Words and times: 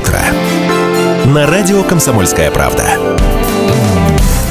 утро» 0.00 0.20
на 1.26 1.46
радио 1.46 1.82
«Комсомольская 1.82 2.50
правда». 2.50 2.98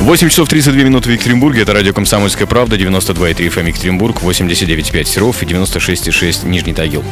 8 0.02 0.29
часов 0.29 0.47
32 0.47 0.83
минуты 0.83 1.10
в 1.10 1.13
Екатеринбурге. 1.13 1.63
Это 1.63 1.74
радио 1.74 1.94
«Комсомольская 1.94 2.47
правда». 2.47 2.78
92,3 2.78 3.36
FM 3.49 3.67
Екатеринбург, 3.67 4.22
89,5 4.22 5.04
Серов 5.06 5.44
и 5.44 5.46
96,6 5.46 6.47
Нижний 6.47 6.74
Тагил. 6.74 7.04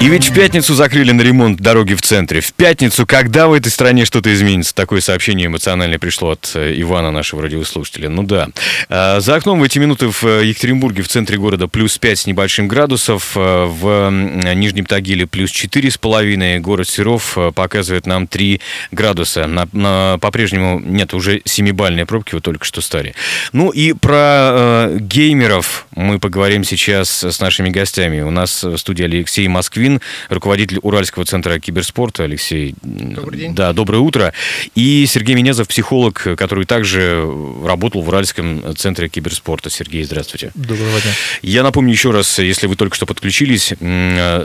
И 0.00 0.08
ведь 0.08 0.30
в 0.30 0.34
пятницу 0.34 0.72
закрыли 0.72 1.12
на 1.12 1.20
ремонт 1.20 1.60
дороги 1.60 1.92
в 1.92 2.00
центре. 2.00 2.40
В 2.40 2.54
пятницу, 2.54 3.04
когда 3.06 3.48
в 3.48 3.52
этой 3.52 3.70
стране 3.70 4.06
что-то 4.06 4.32
изменится? 4.32 4.74
Такое 4.74 5.02
сообщение 5.02 5.48
эмоциональное 5.48 5.98
пришло 5.98 6.30
от 6.30 6.52
э, 6.54 6.72
Ивана, 6.80 7.10
нашего 7.10 7.42
радиослушателя. 7.42 8.08
Ну 8.08 8.22
да. 8.22 8.48
А, 8.88 9.20
за 9.20 9.34
окном 9.34 9.60
в 9.60 9.62
эти 9.62 9.78
минуты 9.78 10.08
в 10.08 10.24
э, 10.24 10.46
Екатеринбурге, 10.46 11.02
в 11.02 11.08
центре 11.08 11.36
города, 11.36 11.68
плюс 11.68 11.98
5 11.98 12.18
с 12.18 12.26
небольшим 12.26 12.66
градусов. 12.66 13.32
Э, 13.36 13.66
в 13.66 14.10
Нижнем 14.54 14.86
Тагиле 14.86 15.26
плюс 15.26 15.50
4,5. 15.50 16.60
Город 16.60 16.88
Серов 16.88 17.36
показывает 17.54 18.06
нам 18.06 18.26
3 18.26 18.58
градуса. 18.92 19.46
На, 19.46 19.68
на, 19.72 20.16
по-прежнему 20.18 20.80
нет, 20.80 21.12
уже 21.12 21.40
7-бальные 21.40 22.06
пробки, 22.06 22.34
вы 22.34 22.40
только 22.40 22.64
что 22.64 22.80
стали. 22.80 23.14
Ну 23.52 23.68
и 23.68 23.92
про 23.92 24.16
э, 24.16 24.98
геймеров 24.98 25.86
мы 25.94 26.18
поговорим 26.18 26.64
сейчас 26.64 27.22
с 27.22 27.38
нашими 27.38 27.68
гостями. 27.68 28.22
У 28.22 28.30
нас 28.30 28.64
в 28.64 28.78
студии 28.78 29.04
Алексей 29.04 29.46
Москвин, 29.46 29.89
Ильин, 29.90 30.00
руководитель 30.28 30.78
Уральского 30.82 31.24
центра 31.24 31.58
киберспорта. 31.58 32.24
Алексей. 32.24 32.74
Добрый 32.82 33.38
день. 33.38 33.54
Да, 33.54 33.72
доброе 33.72 33.98
утро. 33.98 34.32
И 34.74 35.06
Сергей 35.06 35.34
Менезов, 35.34 35.68
психолог, 35.68 36.26
который 36.36 36.64
также 36.64 37.22
работал 37.64 38.02
в 38.02 38.08
Уральском 38.08 38.76
центре 38.76 39.08
киберспорта. 39.08 39.70
Сергей, 39.70 40.04
здравствуйте. 40.04 40.52
Доброго 40.54 41.00
дня. 41.00 41.12
Я 41.42 41.62
напомню 41.62 41.92
еще 41.92 42.10
раз, 42.10 42.38
если 42.38 42.66
вы 42.66 42.76
только 42.76 42.96
что 42.96 43.06
подключились, 43.06 43.72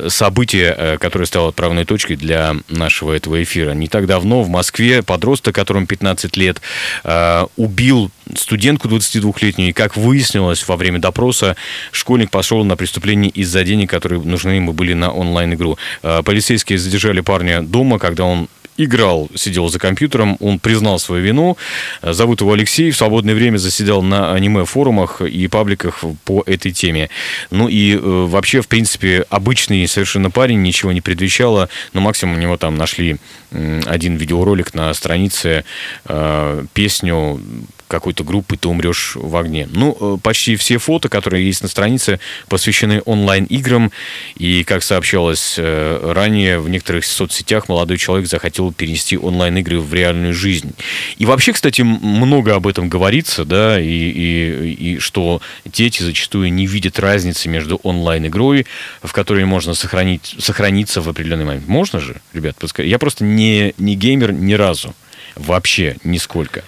событие, 0.10 0.76
э, 0.78 0.98
которое 0.98 1.26
стало 1.26 1.50
отправной 1.50 1.86
точкой 1.86 2.16
для 2.16 2.56
нашего 2.70 3.14
этого 3.14 3.42
эфира. 3.42 3.72
Не 3.72 3.88
так 3.88 4.08
давно 4.08 4.44
в 4.44 4.50
Москве 4.50 5.04
подросток, 5.04 5.56
которому 5.56 5.88
15 5.88 6.38
лет, 6.38 6.62
э, 7.04 7.46
убил 7.56 8.12
студентку 8.36 8.88
22-летнюю, 8.88 9.70
и 9.70 9.74
как 9.74 9.98
выяснилось 9.98 10.68
во 10.68 10.76
время 10.76 11.00
допроса, 11.00 11.56
школьник 11.92 12.32
пошел 12.32 12.64
на 12.64 12.76
преступление 12.76 13.30
из-за 13.30 13.64
денег, 13.64 13.90
которые 13.90 14.22
нужны 14.22 14.52
ему 14.52 14.74
были 14.74 14.94
на 14.94 15.12
онлайн-игру. 15.12 15.78
Э, 16.04 16.24
полицейские 16.24 16.78
задержали 16.78 17.22
парня 17.22 17.62
дома, 17.62 18.00
когда 18.00 18.26
он 18.26 18.48
играл, 18.78 19.30
сидел 19.36 19.70
за 19.70 19.80
компьютером, 19.80 20.38
он 20.40 20.60
признал 20.60 21.00
свою 21.00 21.24
вину. 21.24 21.58
Зовут 22.02 22.42
его 22.42 22.54
Алексей, 22.54 22.92
в 22.92 22.98
свободное 22.98 23.36
время 23.36 23.58
заседал 23.58 24.02
на 24.02 24.34
аниме-форумах 24.34 25.22
и 25.22 25.48
пабликах 25.48 26.04
по 26.24 26.44
этой 26.46 26.72
теме. 26.72 27.10
Ну 27.52 27.68
и 27.68 27.96
э, 27.96 28.00
вообще, 28.00 28.62
в 28.62 28.68
принципе, 28.68 29.26
обычный 29.30 29.88
совершенно 29.88 30.32
парень, 30.32 30.62
ничего 30.62 30.92
не 30.92 31.02
предвещало, 31.02 31.70
но 31.94 32.02
максимум 32.02 32.36
у 32.36 32.40
него 32.40 32.58
там 32.58 32.76
нашли 32.76 33.18
э, 33.52 33.82
один 33.86 34.16
видеоролик 34.16 34.74
на 34.74 34.94
странице, 34.94 35.64
э, 36.06 36.66
песню 36.74 37.40
какой-то 37.88 38.24
группы 38.24 38.58
«Ты 38.58 38.68
умрешь 38.68 39.16
в 39.16 39.36
огне». 39.38 39.68
Ну, 39.72 39.96
э, 40.00 40.18
почти 40.22 40.56
все 40.56 40.78
фото, 40.78 41.10
которые 41.10 41.46
есть 41.46 41.62
на 41.62 41.68
странице, 41.68 42.20
посвящены 42.48 43.02
онлайн-играм. 43.06 43.92
И, 44.38 44.64
как 44.64 44.84
сообщалось 44.84 45.56
э, 45.58 46.12
ранее, 46.14 46.60
в 46.60 46.70
некоторых 46.70 47.06
соцсетях 47.06 47.70
молодой 47.70 47.98
человек 47.98 48.28
захотел 48.28 48.65
перенести 48.72 49.18
онлайн-игры 49.18 49.80
в 49.80 49.94
реальную 49.94 50.34
жизнь. 50.34 50.74
И 51.18 51.26
вообще, 51.26 51.54
кстати, 51.54 51.82
много 51.82 52.56
об 52.56 52.68
этом 52.68 52.90
говорится, 52.90 53.46
да, 53.46 53.80
и, 53.80 53.86
и, 53.88 54.74
и 54.74 55.00
что 55.00 55.42
дети 55.66 56.04
зачастую 56.04 56.52
не 56.52 56.66
видят 56.66 57.00
разницы 57.00 57.50
между 57.50 57.78
онлайн-игрой, 57.78 58.66
в 59.02 59.12
которой 59.12 59.46
можно 59.46 59.74
сохранить, 59.74 60.36
сохраниться 60.40 61.02
в 61.02 61.10
определенный 61.10 61.46
момент. 61.46 61.68
Можно 61.68 62.00
же, 62.00 62.22
ребят? 62.34 62.56
Я 62.78 63.00
просто 63.00 63.24
не, 63.24 63.74
не 63.78 63.96
геймер 63.96 64.32
ни 64.32 64.54
разу. 64.54 64.96
Вообще, 65.36 65.98
нисколько. 66.04 66.64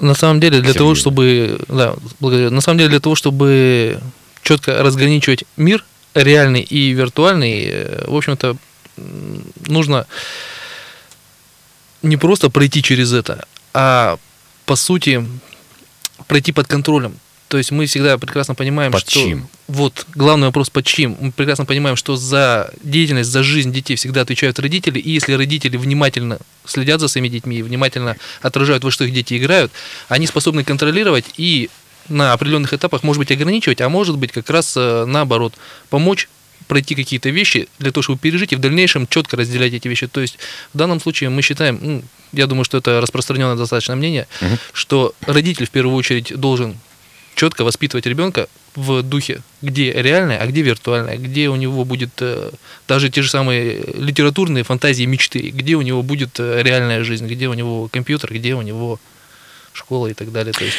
На 0.00 0.14
самом 0.14 0.40
деле, 0.40 0.58
для 0.58 0.68
Сергей. 0.72 0.78
того, 0.78 0.94
чтобы. 0.94 1.60
Да, 1.68 1.94
благодарю. 2.18 2.50
На 2.50 2.60
самом 2.60 2.78
деле, 2.78 2.90
для 2.90 3.00
того, 3.00 3.14
чтобы 3.14 4.00
четко 4.42 4.82
разграничивать 4.82 5.44
мир 5.56 5.84
реальный 6.14 6.62
и 6.62 6.90
виртуальный, 6.90 7.64
э, 7.66 8.04
в 8.06 8.16
общем-то, 8.16 8.56
нужно 8.96 10.06
не 12.02 12.16
просто 12.16 12.50
пройти 12.50 12.82
через 12.82 13.12
это, 13.12 13.46
а 13.72 14.18
по 14.66 14.76
сути 14.76 15.26
пройти 16.26 16.52
под 16.52 16.66
контролем. 16.66 17.18
То 17.48 17.58
есть 17.58 17.70
мы 17.70 17.86
всегда 17.86 18.18
прекрасно 18.18 18.54
понимаем, 18.54 18.90
под 18.90 19.02
что... 19.02 19.10
Чьим? 19.12 19.48
Вот, 19.68 20.06
главный 20.14 20.48
вопрос, 20.48 20.70
под 20.70 20.84
чьим? 20.86 21.16
Мы 21.20 21.30
прекрасно 21.30 21.64
понимаем, 21.64 21.94
что 21.94 22.16
за 22.16 22.72
деятельность, 22.82 23.30
за 23.30 23.42
жизнь 23.42 23.72
детей 23.72 23.96
всегда 23.96 24.22
отвечают 24.22 24.58
родители, 24.58 24.98
и 24.98 25.10
если 25.10 25.34
родители 25.34 25.76
внимательно 25.76 26.38
следят 26.64 27.00
за 27.00 27.08
своими 27.08 27.28
детьми, 27.28 27.62
внимательно 27.62 28.16
отражают, 28.42 28.82
во 28.82 28.90
что 28.90 29.04
их 29.04 29.12
дети 29.12 29.38
играют, 29.38 29.70
они 30.08 30.26
способны 30.26 30.64
контролировать 30.64 31.26
и 31.36 31.70
на 32.08 32.32
определенных 32.32 32.72
этапах, 32.72 33.02
может 33.02 33.18
быть, 33.18 33.30
ограничивать, 33.30 33.80
а 33.80 33.88
может 33.88 34.18
быть, 34.18 34.32
как 34.32 34.50
раз 34.50 34.74
э, 34.76 35.04
наоборот, 35.06 35.54
помочь 35.90 36.28
пройти 36.66 36.94
какие-то 36.94 37.30
вещи 37.30 37.68
для 37.78 37.92
того, 37.92 38.02
чтобы 38.02 38.18
пережить 38.18 38.52
и 38.52 38.56
в 38.56 38.60
дальнейшем 38.60 39.06
четко 39.06 39.36
разделять 39.36 39.72
эти 39.72 39.88
вещи. 39.88 40.06
То 40.06 40.20
есть 40.20 40.38
в 40.72 40.78
данном 40.78 41.00
случае 41.00 41.30
мы 41.30 41.42
считаем, 41.42 41.78
ну, 41.80 42.02
я 42.32 42.46
думаю, 42.46 42.64
что 42.64 42.78
это 42.78 43.00
распространенное 43.00 43.56
достаточно 43.56 43.96
мнение, 43.96 44.26
угу. 44.40 44.58
что 44.72 45.14
родитель 45.26 45.66
в 45.66 45.70
первую 45.70 45.96
очередь 45.96 46.34
должен 46.38 46.76
четко 47.34 47.64
воспитывать 47.64 48.06
ребенка 48.06 48.48
в 48.74 49.02
духе, 49.02 49.42
где 49.62 49.92
реальное, 49.92 50.38
а 50.38 50.46
где 50.46 50.62
виртуальное, 50.62 51.16
где 51.16 51.48
у 51.48 51.56
него 51.56 51.84
будет 51.84 52.10
э, 52.20 52.50
даже 52.88 53.10
те 53.10 53.22
же 53.22 53.30
самые 53.30 53.84
литературные 53.94 54.64
фантазии, 54.64 55.04
мечты, 55.04 55.50
где 55.50 55.74
у 55.74 55.82
него 55.82 56.02
будет 56.02 56.38
э, 56.38 56.62
реальная 56.62 57.04
жизнь, 57.04 57.26
где 57.26 57.48
у 57.48 57.54
него 57.54 57.88
компьютер, 57.88 58.32
где 58.32 58.54
у 58.54 58.62
него 58.62 58.98
школа 59.74 60.06
и 60.06 60.14
так 60.14 60.32
далее. 60.32 60.52
То 60.52 60.64
есть... 60.64 60.76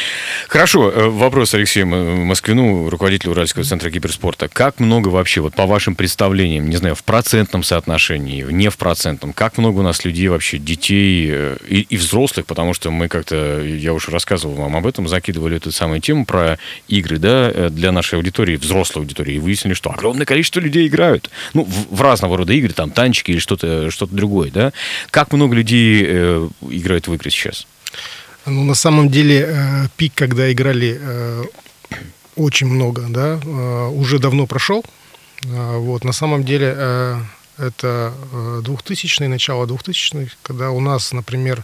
Хорошо, 0.47 0.89
э, 0.89 1.07
вопрос 1.09 1.53
Алексею 1.53 1.88
Москвину, 1.88 2.89
руководителю 2.89 3.31
Уральского 3.31 3.63
центра 3.63 3.91
киберспорта. 3.91 4.47
Как 4.47 4.79
много 4.79 5.09
вообще, 5.09 5.41
вот 5.41 5.53
по 5.53 5.66
вашим 5.66 5.95
представлениям, 5.95 6.69
не 6.69 6.78
знаю, 6.78 6.95
в 6.95 7.03
процентном 7.03 7.63
соотношении, 7.63 8.44
не 8.44 8.69
в 8.69 8.78
процентном, 8.78 9.33
как 9.33 9.57
много 9.57 9.79
у 9.79 9.81
нас 9.83 10.06
людей 10.06 10.29
вообще, 10.29 10.57
детей 10.57 11.28
э, 11.29 11.57
и, 11.67 11.81
и 11.81 11.97
взрослых, 11.97 12.45
потому 12.45 12.73
что 12.73 12.89
мы 12.89 13.09
как-то, 13.09 13.61
я 13.61 13.94
уже 13.94 14.11
рассказывал 14.11 14.56
вам 14.56 14.75
об 14.75 14.88
этом, 14.88 15.07
закидывали 15.07 15.57
эту 15.57 15.72
самую 15.72 16.00
тему 16.00 16.25
про 16.25 16.57
игры, 16.88 17.17
да, 17.17 17.51
э, 17.53 17.69
для 17.69 17.91
нашей 17.91 18.16
аудитории, 18.16 18.56
взрослой 18.56 19.01
аудитории, 19.01 19.35
и 19.35 19.39
выяснили, 19.39 19.73
что 19.73 19.91
огромное 19.91 20.25
количество 20.25 20.62
людей 20.62 20.88
играют. 20.88 21.29
Ну, 21.53 21.66
в, 21.66 21.97
в 21.97 22.01
разного 22.01 22.38
рода 22.38 22.53
игры, 22.53 22.72
там, 22.72 22.91
танчики 22.91 23.31
или 23.31 23.39
что-то 23.39 23.91
что 23.91 24.06
другое, 24.06 24.51
да. 24.51 24.72
Как 25.12 25.33
много 25.33 25.56
людей 25.56 26.06
э, 26.07 26.50
играют 26.69 27.07
в 27.07 27.13
игры 27.13 27.29
сейчас? 27.29 27.67
Ну, 28.45 28.63
на 28.63 28.75
самом 28.75 29.09
деле, 29.09 29.47
э, 29.47 29.88
пик, 29.97 30.13
когда 30.13 30.51
играли 30.51 31.00
э, 31.01 31.44
очень 32.35 32.67
много, 32.67 33.06
да, 33.09 33.39
э, 33.44 33.88
уже 33.88 34.19
давно 34.19 34.45
прошел. 34.45 34.83
Э, 35.45 35.78
вот, 35.78 36.03
на 36.03 36.13
самом 36.13 36.44
деле, 36.44 36.73
э, 36.78 37.17
это 37.57 38.13
2000-е, 38.61 39.29
начало 39.29 39.66
2000-х, 39.66 40.35
когда 40.44 40.69
у 40.69 40.79
нас, 40.79 41.11
например, 41.11 41.63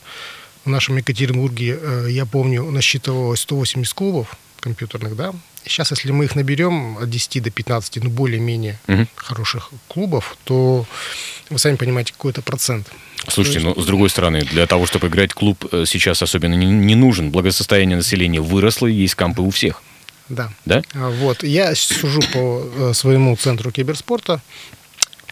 в 0.66 0.70
нашем 0.70 0.98
Екатеринбурге, 0.98 1.78
э, 1.80 2.08
я 2.10 2.26
помню, 2.26 2.64
насчитывалось 2.72 3.42
180 3.42 3.94
клубов 3.94 4.36
компьютерных, 4.60 5.16
да. 5.16 5.34
Сейчас, 5.66 5.92
если 5.92 6.12
мы 6.12 6.26
их 6.26 6.36
наберем 6.36 6.98
от 6.98 7.10
10 7.10 7.44
до 7.44 7.52
15, 7.52 8.04
ну, 8.04 8.10
более-менее 8.10 8.80
угу. 8.88 9.08
хороших 9.16 9.72
клубов, 9.88 10.38
то 10.44 10.86
вы 11.50 11.60
сами 11.60 11.76
понимаете, 11.76 12.14
какой-то 12.14 12.42
процент. 12.42 12.88
Слушайте, 13.28 13.60
есть... 13.60 13.76
ну, 13.76 13.82
с 13.82 13.86
другой 13.86 14.10
стороны, 14.10 14.42
для 14.42 14.66
того, 14.66 14.86
чтобы 14.86 15.08
играть 15.08 15.34
клуб, 15.34 15.66
э, 15.72 15.86
сейчас 15.86 16.24
особенно 16.24 16.56
не, 16.56 16.66
не 16.66 16.96
нужен. 16.96 17.30
Благосостояние 17.32 17.98
населения 17.98 18.42
выросло, 18.42 18.88
есть 18.88 19.16
кампы 19.16 19.42
у 19.42 19.50
всех. 19.52 19.84
Да. 20.30 20.52
Да? 20.66 20.82
А, 20.94 21.10
вот. 21.10 21.44
Я 21.44 21.76
сужу 21.76 22.22
по 22.34 22.64
э, 22.64 22.94
своему 22.94 23.36
центру 23.36 23.72
киберспорта. 23.72 24.42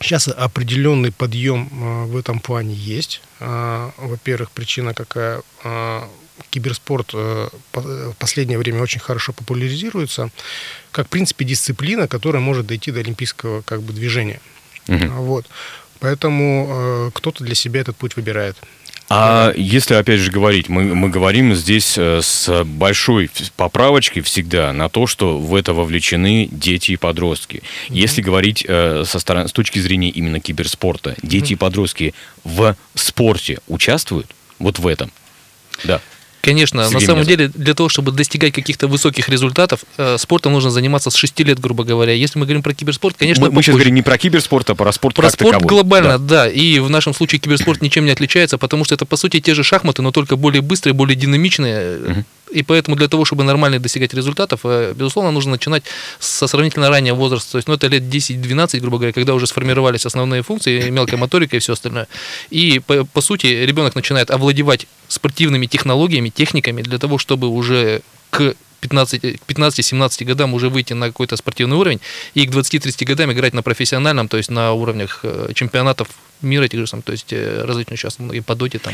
Сейчас 0.01 0.27
определенный 0.27 1.11
подъем 1.11 1.69
э, 1.71 2.05
в 2.05 2.17
этом 2.17 2.39
плане 2.39 2.73
есть. 2.73 3.21
А, 3.39 3.91
во-первых, 3.97 4.51
причина 4.51 4.93
какая? 4.93 5.41
Киберспорт 6.49 7.13
в 7.13 8.13
последнее 8.17 8.57
время 8.57 8.81
очень 8.81 8.99
хорошо 8.99 9.33
популяризируется, 9.33 10.29
как, 10.91 11.07
в 11.07 11.09
принципе, 11.09 11.45
дисциплина, 11.45 12.07
которая 12.07 12.41
может 12.41 12.67
дойти 12.67 12.91
до 12.91 12.99
олимпийского 12.99 13.61
как 13.61 13.81
бы, 13.81 13.93
движения. 13.93 14.41
Угу. 14.87 15.05
Вот. 15.23 15.45
Поэтому 15.99 16.67
э, 16.69 17.11
кто-то 17.13 17.43
для 17.43 17.55
себя 17.55 17.81
этот 17.81 17.97
путь 17.97 18.15
выбирает. 18.15 18.55
А 19.11 19.51
если, 19.55 19.95
опять 19.95 20.19
же, 20.19 20.31
говорить, 20.31 20.69
мы, 20.69 20.93
мы 20.93 21.09
говорим 21.09 21.55
здесь 21.55 21.97
э, 21.97 22.21
с 22.21 22.63
большой 22.63 23.29
поправочкой 23.57 24.21
всегда 24.21 24.71
на 24.71 24.87
то, 24.87 25.07
что 25.07 25.39
в 25.39 25.55
это 25.55 25.73
вовлечены 25.73 26.47
дети 26.51 26.91
и 26.91 26.95
подростки. 26.95 27.57
Mm-hmm. 27.57 27.95
Если 27.95 28.21
говорить 28.21 28.65
э, 28.67 29.03
со 29.05 29.19
стороны, 29.19 29.47
с 29.49 29.51
точки 29.51 29.79
зрения 29.79 30.09
именно 30.09 30.39
киберспорта, 30.39 31.15
дети 31.23 31.51
mm-hmm. 31.51 31.53
и 31.53 31.55
подростки 31.55 32.13
в 32.43 32.75
спорте 32.93 33.59
участвуют? 33.67 34.27
Вот 34.59 34.77
в 34.77 34.85
этом? 34.85 35.11
Да. 35.83 36.01
Конечно, 36.41 36.89
на 36.89 36.99
самом 36.99 37.23
деле 37.25 37.49
для 37.49 37.73
того, 37.73 37.89
чтобы 37.89 38.11
достигать 38.11 38.53
каких-то 38.53 38.87
высоких 38.87 39.27
результатов, 39.29 39.81
э, 39.97 40.17
спортом 40.17 40.53
нужно 40.53 40.69
заниматься 40.71 41.09
с 41.09 41.15
6 41.15 41.43
лет, 41.43 41.59
грубо 41.59 41.83
говоря. 41.83 42.13
Если 42.13 42.39
мы 42.39 42.45
говорим 42.45 42.63
про 42.63 42.73
киберспорт, 42.73 43.17
конечно, 43.17 43.45
мы, 43.45 43.51
мы 43.51 43.61
сейчас 43.61 43.75
говорим 43.75 43.95
не 43.95 44.01
про 44.01 44.17
киберспорт, 44.17 44.69
а 44.69 44.75
про 44.75 44.91
спорт 44.91 45.15
Про 45.15 45.29
спорт 45.29 45.51
таковой. 45.53 45.67
глобально, 45.69 46.17
Да. 46.17 46.45
да. 46.45 46.47
И 46.49 46.79
в 46.79 46.89
нашем 46.89 47.13
случае 47.13 47.39
киберспорт 47.39 47.81
ничем 47.81 48.05
не 48.05 48.11
отличается, 48.11 48.57
потому 48.57 48.85
что 48.85 48.95
это, 48.95 49.05
по 49.05 49.17
сути, 49.17 49.39
те 49.39 49.53
же 49.53 49.63
шахматы, 49.63 50.01
но 50.01 50.11
только 50.11 50.35
более 50.37 50.61
быстрые, 50.61 50.93
более 50.93 51.15
динамичные. 51.15 51.97
Мгм. 51.97 52.25
И 52.51 52.63
поэтому 52.63 52.97
для 52.97 53.07
того, 53.07 53.25
чтобы 53.25 53.43
нормально 53.43 53.79
достигать 53.79 54.13
результатов, 54.13 54.61
э, 54.63 54.93
безусловно, 54.95 55.31
нужно 55.31 55.51
начинать 55.51 55.83
со 56.19 56.47
сравнительно 56.47 56.89
раннего 56.89 57.15
возраста. 57.15 57.51
То 57.53 57.57
есть, 57.57 57.67
ну, 57.67 57.75
это 57.75 57.87
лет 57.87 58.03
10-12, 58.03 58.79
грубо 58.79 58.97
говоря, 58.97 59.13
когда 59.13 59.33
уже 59.33 59.47
сформировались 59.47 60.05
основные 60.05 60.41
функции, 60.41 60.89
мелкая 60.89 61.17
моторика 61.17 61.55
и 61.55 61.59
все 61.59 61.73
остальное. 61.73 62.07
И, 62.49 62.79
по, 62.79 63.05
по 63.05 63.21
сути, 63.21 63.47
ребенок 63.47 63.95
начинает 63.95 64.31
овладевать 64.31 64.87
спортивными 65.07 65.65
технологиями, 65.65 66.29
техниками 66.29 66.81
для 66.81 66.97
того, 66.97 67.17
чтобы 67.17 67.47
уже 67.47 68.01
к 68.29 68.55
15 68.79 69.21
к 69.21 69.25
15-17 69.47 70.25
годам 70.25 70.53
уже 70.53 70.69
выйти 70.69 70.93
на 70.93 71.07
какой-то 71.07 71.37
спортивный 71.37 71.77
уровень 71.77 71.99
и 72.33 72.45
к 72.45 72.51
20-30 72.51 73.05
годам 73.05 73.31
играть 73.31 73.53
на 73.53 73.61
профессиональном, 73.61 74.27
то 74.27 74.37
есть 74.37 74.49
на 74.49 74.73
уровнях 74.73 75.19
э, 75.23 75.51
чемпионатов 75.53 76.09
мира, 76.41 76.67
тех 76.67 76.79
же 76.79 76.87
самых, 76.87 77.05
то 77.05 77.11
есть 77.11 77.31
э, 77.31 77.63
различных 77.65 77.99
сейчас 77.99 78.19
многие 78.19 78.39
по 78.39 78.55
доте 78.55 78.79
там. 78.79 78.93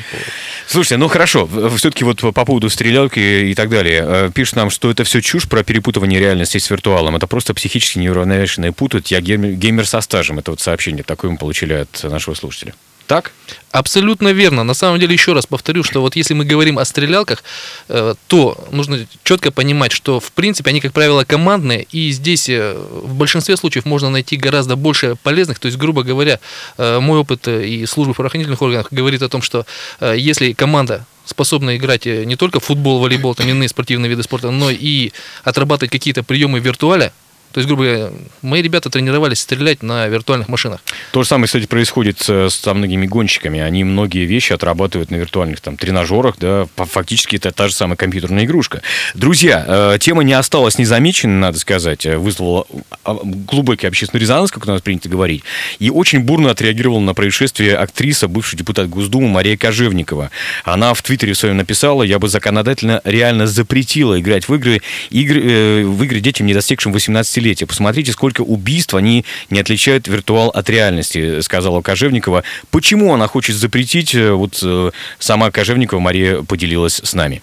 Слушайте, 0.67 0.97
ну 0.97 1.07
хорошо, 1.07 1.47
все-таки 1.77 2.03
вот 2.03 2.21
по 2.21 2.45
поводу 2.45 2.69
стрелялки 2.69 3.19
и 3.19 3.53
так 3.55 3.69
далее. 3.69 4.03
Э, 4.05 4.31
Пишут 4.33 4.55
нам, 4.55 4.69
что 4.69 4.89
это 4.89 5.03
все 5.03 5.21
чушь 5.21 5.47
про 5.47 5.63
перепутывание 5.63 6.19
реальности 6.19 6.57
с 6.57 6.69
виртуалом. 6.69 7.15
Это 7.15 7.27
просто 7.27 7.53
психически 7.53 7.99
неуравновешенные 7.99 8.71
путают. 8.71 9.07
Я 9.07 9.21
геймер 9.21 9.87
со 9.87 10.01
стажем. 10.01 10.39
Это 10.39 10.51
вот 10.51 10.61
сообщение 10.61 11.03
такое 11.03 11.31
мы 11.31 11.37
получили 11.37 11.73
от 11.73 12.03
нашего 12.03 12.33
слушателя. 12.33 12.73
Так? 13.07 13.31
Абсолютно 13.71 14.29
верно. 14.29 14.63
На 14.63 14.73
самом 14.73 14.99
деле, 14.99 15.13
еще 15.13 15.33
раз 15.33 15.45
повторю, 15.45 15.83
что 15.83 16.01
вот 16.01 16.15
если 16.15 16.33
мы 16.33 16.43
говорим 16.43 16.79
о 16.79 16.85
стрелялках, 16.85 17.43
э, 17.87 18.15
то 18.27 18.57
нужно 18.71 19.05
четко 19.23 19.51
понимать, 19.51 19.91
что 19.91 20.19
в 20.19 20.31
принципе 20.31 20.71
они, 20.71 20.81
как 20.81 20.93
правило, 20.93 21.23
командные, 21.23 21.85
и 21.91 22.09
здесь 22.11 22.49
э, 22.49 22.73
в 22.73 23.13
большинстве 23.13 23.57
случаев 23.57 23.85
можно 23.85 24.09
найти 24.09 24.37
гораздо 24.37 24.75
больше 24.75 25.15
полезных. 25.21 25.59
То 25.59 25.67
есть, 25.67 25.77
грубо 25.77 26.03
говоря, 26.03 26.39
э, 26.77 26.99
мой 26.99 27.19
опыт 27.19 27.47
и 27.47 27.85
службы 27.85 28.13
правоохранительных 28.15 28.61
органах 28.61 28.87
говорит 28.91 29.21
о 29.21 29.29
том, 29.29 29.41
что 29.41 29.65
если 30.01 30.53
команда 30.53 31.05
способна 31.25 31.75
играть 31.75 32.05
не 32.05 32.35
только 32.35 32.59
в 32.59 32.63
футбол, 32.63 32.99
волейбол, 32.99 33.35
там 33.35 33.47
иные 33.47 33.69
спортивные 33.69 34.09
виды 34.09 34.23
спорта, 34.23 34.51
но 34.51 34.69
и 34.71 35.11
отрабатывать 35.43 35.91
какие-то 35.91 36.23
приемы 36.23 36.59
в 36.59 36.65
виртуале, 36.65 37.11
то 37.55 37.59
есть, 37.59 37.69
грубо 37.69 37.83
говоря, 37.85 38.09
мои 38.41 38.61
ребята 38.61 38.89
тренировались 38.89 39.39
стрелять 39.39 39.81
на 39.81 40.07
виртуальных 40.07 40.49
машинах. 40.49 40.81
То 41.13 41.23
же 41.23 41.29
самое, 41.29 41.45
кстати, 41.45 41.67
происходит 41.67 42.19
с- 42.19 42.49
со 42.49 42.73
многими 42.73 43.05
гонщиками. 43.05 43.61
Они 43.61 43.85
многие 43.85 44.25
вещи 44.25 44.51
отрабатывают 44.51 45.09
на 45.09 45.15
виртуальных 45.15 45.61
там, 45.61 45.77
тренажерах, 45.77 46.35
да, 46.37 46.67
фактически 46.75 47.37
это 47.37 47.53
та 47.53 47.69
же 47.69 47.73
самая 47.73 47.95
компьютерная 47.95 48.43
игрушка. 48.43 48.81
Друзья, 49.13 49.63
э, 49.65 49.97
тема 50.01 50.23
не 50.25 50.33
осталась 50.33 50.77
незамеченной, 50.77 51.39
надо 51.39 51.57
сказать, 51.57 52.05
Э, 52.05 52.17
вызвала 52.17 52.65
а, 53.05 53.17
глубокий 53.23 53.87
общественный 53.87 54.19
резонанс, 54.19 54.51
как 54.51 54.65
у 54.65 54.67
нас 54.67 54.81
принято 54.81 55.07
говорить, 55.07 55.43
и 55.79 55.89
очень 55.89 56.19
бурно 56.19 56.51
отреагировала 56.51 56.99
на 56.99 57.13
происшествие 57.13 57.77
актриса, 57.77 58.27
бывший 58.27 58.57
депутат 58.57 58.89
Госдумы 58.89 59.29
Мария 59.29 59.55
Кожевникова. 59.55 60.29
Она 60.65 60.93
в 60.93 61.01
Твиттере 61.01 61.35
своем 61.35 61.55
написала, 61.55 62.03
я 62.03 62.19
бы 62.19 62.27
законодательно 62.27 62.99
реально 63.05 63.47
запретила 63.47 64.19
играть 64.19 64.49
в 64.49 64.55
игры, 64.55 64.81
игры, 65.09 65.41
э, 65.41 65.83
в 65.85 66.03
игры 66.03 66.19
детям, 66.19 66.47
не 66.47 66.53
достигшим 66.53 66.91
18 66.91 67.37
лет. 67.37 67.44
Посмотрите, 67.65 68.11
сколько 68.11 68.41
убийств 68.41 68.93
они 68.95 69.25
не 69.49 69.59
отличают 69.59 70.07
виртуал 70.07 70.49
от 70.49 70.69
реальности, 70.69 71.41
сказала 71.41 71.81
Кожевникова. 71.81 72.43
Почему 72.71 73.13
она 73.13 73.27
хочет 73.27 73.55
запретить? 73.55 74.15
Э, 74.15 74.31
Вот 74.31 74.59
э, 74.63 74.91
сама 75.19 75.51
Кожевникова 75.51 75.99
Мария 75.99 76.41
поделилась 76.41 77.01
с 77.03 77.13
нами. 77.13 77.41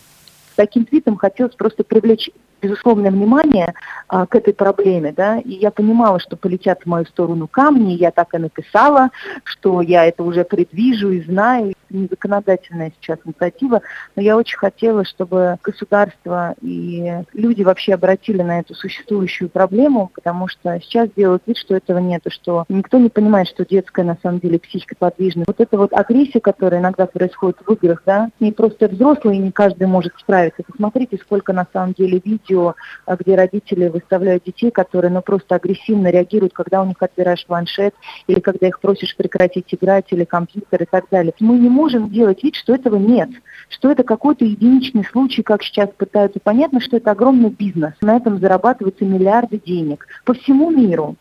таким 0.56 0.84
твитом 0.84 1.16
хотелось 1.16 1.54
просто 1.54 1.84
привлечь 1.84 2.30
безусловное 2.62 3.10
внимание 3.10 3.74
а, 4.08 4.26
к 4.26 4.34
этой 4.34 4.54
проблеме, 4.54 5.12
да, 5.12 5.38
и 5.38 5.52
я 5.52 5.70
понимала, 5.70 6.20
что 6.20 6.36
полетят 6.36 6.82
в 6.82 6.86
мою 6.86 7.04
сторону 7.06 7.48
камни, 7.48 7.92
я 7.92 8.10
так 8.10 8.34
и 8.34 8.38
написала, 8.38 9.10
что 9.44 9.80
я 9.82 10.06
это 10.06 10.22
уже 10.22 10.44
предвижу 10.44 11.10
и 11.10 11.22
знаю, 11.22 11.70
это 11.70 11.98
не 11.98 12.06
законодательная 12.06 12.92
сейчас 13.00 13.18
инициатива, 13.24 13.82
но 14.16 14.22
я 14.22 14.36
очень 14.36 14.58
хотела, 14.58 15.04
чтобы 15.04 15.58
государство 15.62 16.54
и 16.62 17.12
люди 17.32 17.62
вообще 17.62 17.94
обратили 17.94 18.42
на 18.42 18.60
эту 18.60 18.74
существующую 18.74 19.50
проблему, 19.50 20.10
потому 20.14 20.48
что 20.48 20.78
сейчас 20.80 21.10
делают 21.16 21.42
вид, 21.46 21.56
что 21.56 21.74
этого 21.74 21.98
нет, 21.98 22.22
что 22.28 22.64
никто 22.68 22.98
не 22.98 23.08
понимает, 23.08 23.48
что 23.48 23.66
детская 23.66 24.04
на 24.04 24.16
самом 24.22 24.38
деле 24.38 24.58
психика 24.58 24.94
подвижна. 24.96 25.44
Вот 25.46 25.60
эта 25.60 25.76
вот 25.76 25.92
агрессия, 25.92 26.40
которая 26.40 26.80
иногда 26.80 27.06
происходит 27.06 27.58
в 27.66 27.72
играх, 27.72 28.02
да, 28.06 28.30
с 28.38 28.52
просто 28.52 28.86
взрослые, 28.86 29.38
не 29.38 29.50
каждый 29.50 29.86
может 29.88 30.12
справиться. 30.18 30.62
Посмотрите, 30.62 31.16
сколько 31.16 31.52
на 31.52 31.66
самом 31.72 31.94
деле 31.94 32.20
видео, 32.24 32.51
а, 32.56 33.16
где 33.16 33.34
родители 33.34 33.88
выставляют 33.88 34.44
детей, 34.44 34.70
которые 34.70 35.10
ну, 35.10 35.22
просто 35.22 35.54
агрессивно 35.54 36.08
реагируют, 36.08 36.52
когда 36.52 36.82
у 36.82 36.86
них 36.86 36.96
отбираешь 37.00 37.46
планшет, 37.46 37.94
или 38.26 38.40
когда 38.40 38.68
их 38.68 38.80
просишь 38.80 39.16
прекратить 39.16 39.72
играть, 39.74 40.06
или 40.10 40.24
компьютер 40.24 40.82
и 40.82 40.86
так 40.86 41.06
далее. 41.10 41.34
Мы 41.40 41.58
не 41.58 41.68
можем 41.68 42.10
делать 42.10 42.42
вид, 42.42 42.54
что 42.54 42.74
этого 42.74 42.96
нет, 42.96 43.30
что 43.68 43.90
это 43.90 44.02
какой-то 44.02 44.44
единичный 44.44 45.04
случай, 45.04 45.42
как 45.42 45.62
сейчас 45.62 45.90
пытаются. 45.90 46.40
Понятно, 46.42 46.80
что 46.80 46.96
это 46.96 47.10
огромный 47.10 47.50
бизнес. 47.50 47.94
На 48.00 48.16
этом 48.16 48.38
зарабатываются 48.38 49.04
миллиарды 49.04 49.58
денег 49.58 50.06
по 50.24 50.34
всему 50.34 50.70
миру. 50.70 51.16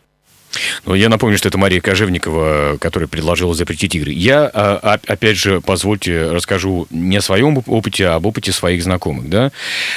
Но 0.84 0.94
я 0.94 1.08
напомню, 1.08 1.38
что 1.38 1.48
это 1.48 1.58
Мария 1.58 1.80
Кожевникова, 1.80 2.76
которая 2.80 3.08
предложила 3.08 3.54
запретить 3.54 3.94
игры. 3.94 4.12
Я, 4.12 4.50
а, 4.52 4.78
а, 4.82 5.00
опять 5.06 5.36
же, 5.36 5.60
позвольте, 5.60 6.30
расскажу 6.30 6.86
не 6.90 7.16
о 7.16 7.22
своем 7.22 7.58
оп- 7.58 7.68
опыте, 7.68 8.08
а 8.08 8.16
об 8.16 8.26
опыте 8.26 8.52
своих 8.52 8.82
знакомых. 8.82 9.28
Да? 9.28 9.52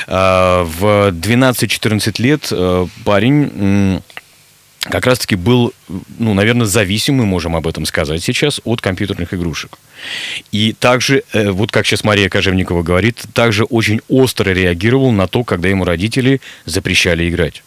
А, 0.07 0.63
В 0.63 1.11
12-14 1.11 2.21
лет 2.21 2.47
э, 2.51 2.87
парень 3.03 4.01
как 4.81 5.07
раз-таки 5.07 5.35
был, 5.35 5.73
ну, 6.19 6.33
наверное, 6.33 6.67
зависимый, 6.67 7.25
можем 7.25 7.55
об 7.55 7.67
этом 7.67 7.85
сказать 7.85 8.23
сейчас, 8.23 8.61
от 8.65 8.81
компьютерных 8.81 9.33
игрушек. 9.33 9.79
И 10.51 10.73
также, 10.73 11.23
э, 11.33 11.49
вот 11.49 11.71
как 11.71 11.87
сейчас 11.87 12.03
Мария 12.03 12.29
Кожевникова 12.29 12.83
говорит, 12.83 13.23
также 13.33 13.63
очень 13.63 14.01
остро 14.09 14.51
реагировал 14.51 15.11
на 15.11 15.27
то, 15.27 15.43
когда 15.43 15.69
ему 15.69 15.85
родители 15.85 16.39
запрещали 16.65 17.27
играть. 17.27 17.63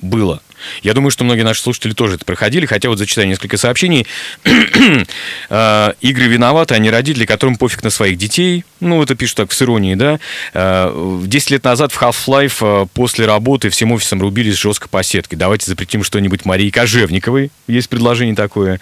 Было. 0.00 0.42
Я 0.82 0.94
думаю, 0.94 1.10
что 1.10 1.24
многие 1.24 1.42
наши 1.42 1.60
слушатели 1.60 1.92
тоже 1.92 2.16
это 2.16 2.24
проходили, 2.24 2.66
хотя 2.66 2.88
вот 2.88 2.98
зачитаю 2.98 3.28
несколько 3.28 3.56
сообщений. 3.56 4.06
Э, 5.48 5.92
Игры 6.00 6.26
виноваты, 6.26 6.74
а 6.74 6.78
не 6.78 6.90
родители, 6.90 7.26
которым 7.26 7.56
пофиг 7.56 7.82
на 7.82 7.90
своих 7.90 8.16
детей. 8.16 8.64
Ну, 8.80 9.02
это 9.02 9.14
пишут 9.14 9.36
так 9.38 9.52
с 9.52 9.62
иронией, 9.62 9.96
да. 9.96 10.18
Э, 10.54 11.20
10 11.24 11.50
лет 11.50 11.64
назад 11.64 11.92
в 11.92 12.00
Half-Life 12.00 12.84
э, 12.84 12.86
после 12.94 13.26
работы 13.26 13.68
всем 13.70 13.92
офисом 13.92 14.20
рубились 14.20 14.56
жестко 14.56 14.88
по 14.88 15.02
сетке. 15.02 15.36
Давайте 15.36 15.66
запретим 15.66 16.04
что-нибудь 16.04 16.44
Марии 16.44 16.70
Кожевниковой. 16.70 17.50
Есть 17.66 17.88
предложение 17.88 18.34
такое. 18.34 18.80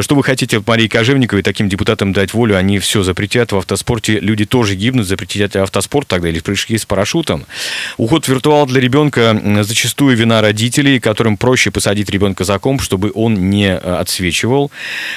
Что 0.00 0.14
вы 0.14 0.22
хотите 0.22 0.58
от 0.58 0.66
Марии 0.66 0.88
Кожевниковой 0.88 1.42
таким 1.42 1.68
депутатам 1.68 2.12
дать 2.12 2.32
волю? 2.32 2.56
Они 2.56 2.78
все 2.78 3.02
запретят 3.02 3.52
в 3.52 3.56
автоспорте. 3.56 4.18
Люди 4.20 4.46
тоже 4.46 4.74
гибнут. 4.74 5.06
Запретят 5.06 5.56
автоспорт 5.56 6.08
тогда 6.08 6.28
или 6.28 6.40
прыжки 6.40 6.76
с 6.76 6.86
парашютом. 6.86 7.44
Уход 7.96 8.24
в 8.24 8.28
виртуал 8.28 8.66
для 8.66 8.80
ребенка 8.80 9.40
зачастую 9.62 10.16
вина 10.16 10.40
родителей, 10.40 11.00
которым 11.08 11.36
проще 11.36 11.70
посадить 11.70 12.10
ребенка 12.10 12.44
за 12.44 12.58
комп, 12.58 12.82
чтобы 12.82 13.10
он 13.14 13.50
не 13.50 13.66
э, 13.66 13.76
отсвечивал. 13.76 14.70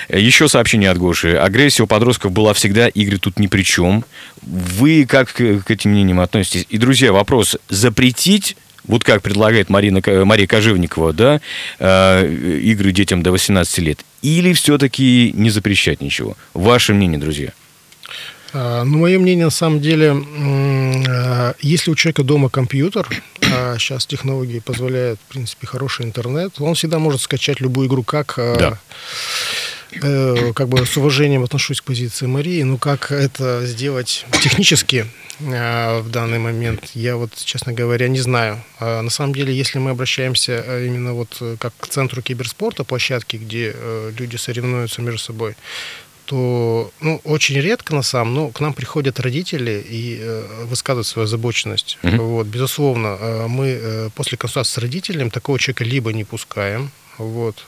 Э, 0.10 0.20
Еще 0.20 0.48
сообщение 0.48 0.90
от 0.90 0.98
Гоши. 0.98 1.36
Агрессия 1.36 1.84
у 1.84 1.88
подростков 1.88 2.32
была 2.32 2.54
всегда, 2.54 2.88
игры 2.88 3.18
тут 3.18 3.40
ни 3.40 3.48
при 3.48 3.64
чем. 3.64 4.04
Вы 4.42 5.06
как 5.06 5.34
к 5.34 5.70
этим 5.72 5.92
мнениям 5.92 6.20
относитесь? 6.20 6.66
И, 6.70 6.78
друзья, 6.78 7.12
вопрос. 7.12 7.58
Запретить 7.70 8.56
вот 8.86 9.04
как 9.04 9.22
предлагает 9.22 9.70
Марина, 9.70 10.02
К- 10.02 10.26
Мария 10.26 10.48
Кожевникова, 10.48 11.14
да, 11.14 11.40
э, 11.80 12.60
игры 12.64 12.92
детям 12.92 13.22
до 13.22 13.32
18 13.32 13.78
лет, 13.80 14.00
или 14.24 14.54
все-таки 14.54 15.32
не 15.36 15.50
запрещать 15.52 16.02
ничего? 16.02 16.36
Ваше 16.56 16.94
мнение, 16.94 17.20
друзья? 17.20 17.50
А, 18.54 18.84
Ну, 18.84 18.98
мое 19.00 19.20
мнение, 19.20 19.46
на 19.46 19.52
самом 19.52 19.82
деле, 19.82 20.16
а, 21.08 21.54
если 21.62 21.92
у 21.92 21.96
человека 21.96 22.24
дома 22.24 22.50
компьютер, 22.50 23.08
а 23.52 23.78
сейчас 23.78 24.06
технологии 24.06 24.60
позволяют, 24.60 25.20
в 25.28 25.32
принципе, 25.32 25.68
хороший 25.68 26.06
интернет, 26.06 26.60
он 26.60 26.76
всегда 26.76 27.00
может 27.00 27.22
скачать 27.22 27.60
любую 27.60 27.88
игру, 27.88 28.04
как... 28.04 28.36
а, 28.38 28.56
Да. 28.58 28.80
э, 30.02 30.54
как 30.54 30.70
бы 30.70 30.86
с 30.86 30.96
уважением 30.98 31.44
отношусь 31.44 31.82
к 31.82 31.84
позиции 31.84 32.26
Марии, 32.26 32.64
но 32.64 32.78
как 32.78 33.12
это 33.12 33.66
сделать 33.66 34.26
технически 34.42 35.06
э, 35.40 36.00
в 36.00 36.10
данный 36.10 36.40
момент, 36.40 36.92
я 36.94 37.16
вот, 37.18 37.32
честно 37.36 37.74
говоря, 37.74 38.08
не 38.08 38.20
знаю. 38.22 38.64
А 38.80 39.02
на 39.02 39.10
самом 39.10 39.34
деле, 39.36 39.54
если 39.54 39.80
мы 39.80 39.92
обращаемся 39.92 40.64
э, 40.66 40.86
именно 40.86 41.14
вот 41.14 41.38
э, 41.42 41.58
как 41.60 41.74
к 41.80 41.88
центру 41.88 42.22
киберспорта, 42.22 42.84
площадке, 42.84 43.38
где 43.38 43.74
э, 43.76 44.12
люди 44.18 44.38
соревнуются 44.38 45.02
между 45.02 45.20
собой, 45.20 45.56
то 46.32 46.90
ну, 47.02 47.20
очень 47.26 47.60
редко 47.60 47.94
на 47.94 48.04
самом, 48.04 48.34
но 48.34 48.48
к 48.52 48.62
нам 48.62 48.74
приходят 48.74 49.20
родители 49.20 49.84
и 49.86 50.18
э, 50.22 50.64
высказывают 50.64 51.06
свою 51.06 51.26
озабоченность. 51.26 51.98
Мгм. 52.04 52.20
Вот, 52.20 52.48
безусловно, 52.48 53.18
э, 53.20 53.48
мы 53.48 53.68
э, 53.68 54.10
после 54.16 54.38
консультации 54.38 54.76
с 54.76 54.78
родителем 54.78 55.30
такого 55.30 55.60
человека 55.60 55.84
либо 55.84 56.14
не 56.14 56.24
пускаем, 56.24 56.92
вот, 57.18 57.66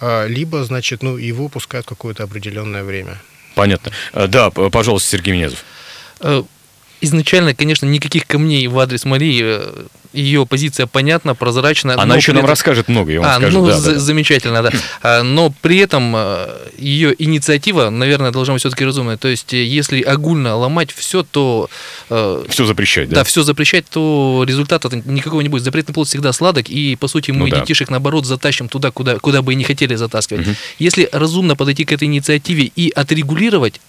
а, 0.00 0.26
либо, 0.26 0.64
значит, 0.64 1.02
ну, 1.02 1.18
его 1.18 1.50
пускают 1.50 1.86
какое-то 1.86 2.22
определенное 2.22 2.84
время. 2.84 3.20
Понятно. 3.54 3.92
Э, 4.14 4.26
Да, 4.28 4.50
пожалуйста, 4.50 5.10
Сергей 5.10 5.34
Менезов. 5.34 5.62
Э, 6.20 6.42
изначально, 7.02 7.54
конечно, 7.54 7.84
никаких 7.84 8.26
камней 8.26 8.66
в 8.66 8.78
адрес 8.78 9.04
Марии. 9.04 9.60
Ее 10.12 10.44
позиция 10.44 10.86
понятна, 10.86 11.34
прозрачна. 11.34 11.94
Она 12.00 12.16
еще 12.16 12.32
нам 12.32 12.40
этом- 12.40 12.50
расскажет 12.50 12.88
много, 12.88 13.12
я 13.12 13.20
вам 13.20 13.30
а, 13.30 13.36
скажу. 13.36 13.58
ну, 13.60 13.66
да, 13.66 13.78
за- 13.78 13.92
да. 13.94 13.98
замечательно, 14.00 14.62
да. 14.62 14.70
А, 15.02 15.22
Но 15.22 15.52
при 15.62 15.78
этом 15.78 16.12
э, 16.16 16.48
ее 16.78 17.14
инициатива, 17.18 17.90
наверное, 17.90 18.30
должна 18.32 18.54
быть 18.54 18.60
все-таки 18.62 18.84
разумная. 18.84 19.16
То 19.16 19.28
есть, 19.28 19.54
э, 19.54 19.64
если 19.64 20.02
огульно 20.02 20.56
ломать 20.56 20.90
все, 20.92 21.22
то 21.22 21.70
э, 22.10 22.44
Все 22.48 22.64
запрещать, 22.66 23.08
да? 23.08 23.16
да, 23.16 23.24
все 23.24 23.42
запрещать, 23.42 23.84
то 23.88 24.44
результата 24.46 24.88
никакого 25.04 25.40
не 25.42 25.48
будет. 25.48 25.62
Запретный 25.62 25.94
плод 25.94 26.08
всегда 26.08 26.32
сладок, 26.32 26.68
и, 26.68 26.96
по 26.96 27.06
сути, 27.08 27.30
мы 27.30 27.46
Ну 27.46 27.48
да. 27.48 27.60
детишек, 27.60 27.88
наоборот, 27.90 28.26
затащим 28.26 28.68
туда, 28.68 28.90
куда, 28.90 29.18
куда 29.18 29.42
бы 29.42 29.52
и 29.52 29.56
не 29.56 29.64
хотели 29.64 29.94
затаскивать. 29.94 30.46
Если 30.78 31.08
разумно 31.12 31.54
подойти 31.56 31.84
к 31.84 31.92
этой 31.92 32.04
инициативе 32.04 32.64
и 32.74 32.90
отрегулировать, 32.90 33.80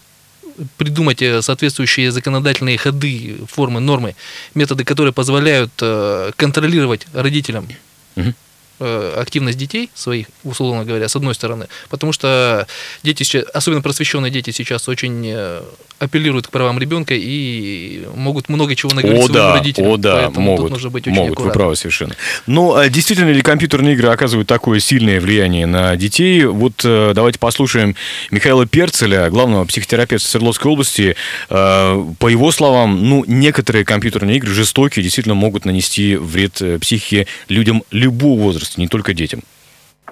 придумать 0.77 1.22
э, 1.22 1.41
соответствующие 1.41 2.12
законодательные 2.12 2.77
ходы, 2.77 3.38
формы, 3.48 3.79
нормы, 3.79 4.15
методы, 4.55 4.84
которые 4.84 5.13
позволяют 5.13 5.72
э, 5.81 6.31
контролировать 6.36 7.08
родителям 7.13 7.67
Мгм. 8.15 8.36
Э, 8.82 9.14
активность 9.18 9.58
детей 9.58 9.90
своих, 9.94 10.28
условно 10.44 10.84
говоря, 10.84 11.08
с 11.08 11.16
одной 11.16 11.36
стороны, 11.36 11.68
потому 11.90 12.12
что 12.12 12.68
дети, 13.04 13.24
сейчас, 13.24 13.46
особенно 13.54 13.82
просвещенные 13.82 14.32
дети 14.32 14.52
сейчас 14.52 14.90
очень 14.90 15.24
э, 15.28 15.62
апеллируют 16.00 16.48
к 16.48 16.50
правам 16.50 16.80
ребенка 16.80 17.14
и 17.16 18.06
могут 18.16 18.50
много 18.50 18.76
чего 18.76 18.92
наговорить 18.94 19.24
О, 19.24 19.26
своим 19.28 19.42
да, 19.42 19.54
родителям. 19.54 19.92
о, 19.92 19.98
да, 19.98 20.16
Поэтому 20.16 20.46
могут, 20.46 20.66
тут 20.66 20.72
нужно 20.72 20.90
быть 20.90 21.08
очень 21.08 21.16
могут, 21.16 21.30
вы 21.30 21.34
аккуратным. 21.34 21.60
правы 21.60 21.76
совершенно. 21.76 22.16
Но 22.48 22.76
а, 22.76 22.90
действительно 22.90 23.30
ли 23.30 23.42
компьютерные 23.42 23.94
игры 23.94 24.10
оказывают 24.10 24.48
такое 24.48 24.80
сильное 24.80 25.22
влияние 25.22 25.68
на 25.68 25.96
детей? 25.96 26.46
Вот 26.46 26.82
э, 26.84 27.12
давайте 27.14 27.38
послушаем 27.40 27.96
Михаила 28.32 28.66
Перцеля, 28.66 29.30
главного 29.30 29.66
психотерапевта 29.66 30.28
Свердловской 30.28 30.72
области. 30.72 31.16
По 31.50 32.28
его 32.28 32.52
словам, 32.52 33.08
ну, 33.08 33.24
некоторые 33.28 33.86
компьютерные 33.86 34.38
игры 34.38 34.54
жестокие, 34.54 35.04
действительно 35.04 35.36
могут 35.36 35.66
нанести 35.66 36.16
вред 36.16 36.62
психике 36.82 37.28
людям 37.48 37.84
любого 37.92 38.40
возраста, 38.40 38.71
не 38.78 38.88
только 38.88 39.13
детям. 39.13 39.42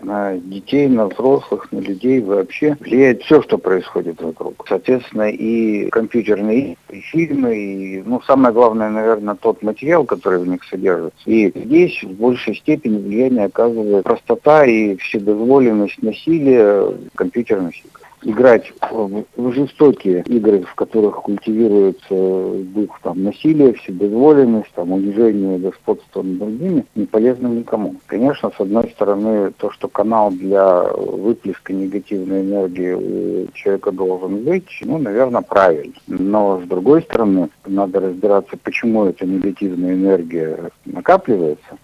на 0.02 0.38
детей, 0.38 0.88
на 0.88 1.08
взрослых, 1.08 1.72
на 1.72 1.80
людей 1.80 2.22
вообще 2.22 2.78
влияет 2.80 3.24
все, 3.24 3.42
что 3.42 3.58
происходит 3.58 4.22
вокруг. 4.22 4.66
Соответственно, 4.68 5.30
и 5.30 5.90
компьютерные 5.90 6.78
и 6.90 7.00
фильмы, 7.02 7.58
и, 7.58 8.04
ну, 8.06 8.22
самое 8.22 8.54
главное, 8.54 8.90
наверное, 8.90 9.36
тот 9.36 9.62
материал, 9.62 10.06
который 10.06 10.40
в 10.40 10.48
них 10.48 10.64
содержится. 10.64 11.20
И 11.26 11.52
здесь 11.54 12.02
в 12.04 12.12
большей 12.12 12.56
степени 12.56 12.98
влияние 12.98 13.46
оказывает 13.46 14.04
простота 14.04 14.66
и 14.66 14.96
вседозволенность 14.98 16.02
насилия 16.02 16.92
компьютерных 17.16 17.76
игр. 17.78 17.99
Играть 18.22 18.74
в 18.82 19.52
жестокие 19.54 20.24
игры, 20.28 20.64
в 20.64 20.76
которых 20.76 21.22
культивируется 21.22 22.64
дух 22.74 23.00
там, 23.02 23.24
насилия, 23.24 23.72
вседозволенность, 23.74 24.72
там, 24.76 24.92
унижение 24.92 25.58
господства 25.58 26.22
над 26.22 26.38
другими, 26.38 26.86
не 26.96 27.06
полезно 27.06 27.48
никому. 27.48 27.96
Конечно, 28.08 28.52
с 28.56 28.60
одной 28.60 28.90
стороны, 28.90 29.52
то, 29.52 29.72
что 29.72 29.88
канал 29.88 30.32
для 30.32 30.84
выплеска 30.84 31.72
негативной 31.72 32.42
энергии 32.42 32.94
у 32.94 33.52
человека 33.54 33.92
должен 33.92 34.44
быть, 34.44 34.68
ну, 34.82 34.98
наверное, 34.98 35.42
правильно. 35.42 35.94
Но, 36.08 36.62
с 36.62 36.68
другой 36.68 37.04
стороны, 37.04 37.50
надо 37.66 38.02
разбираться, 38.02 38.58
почему 38.62 39.06
эта 39.06 39.26
негативная 39.26 39.94
энергия 39.94 40.72
накапливается. 40.86 41.78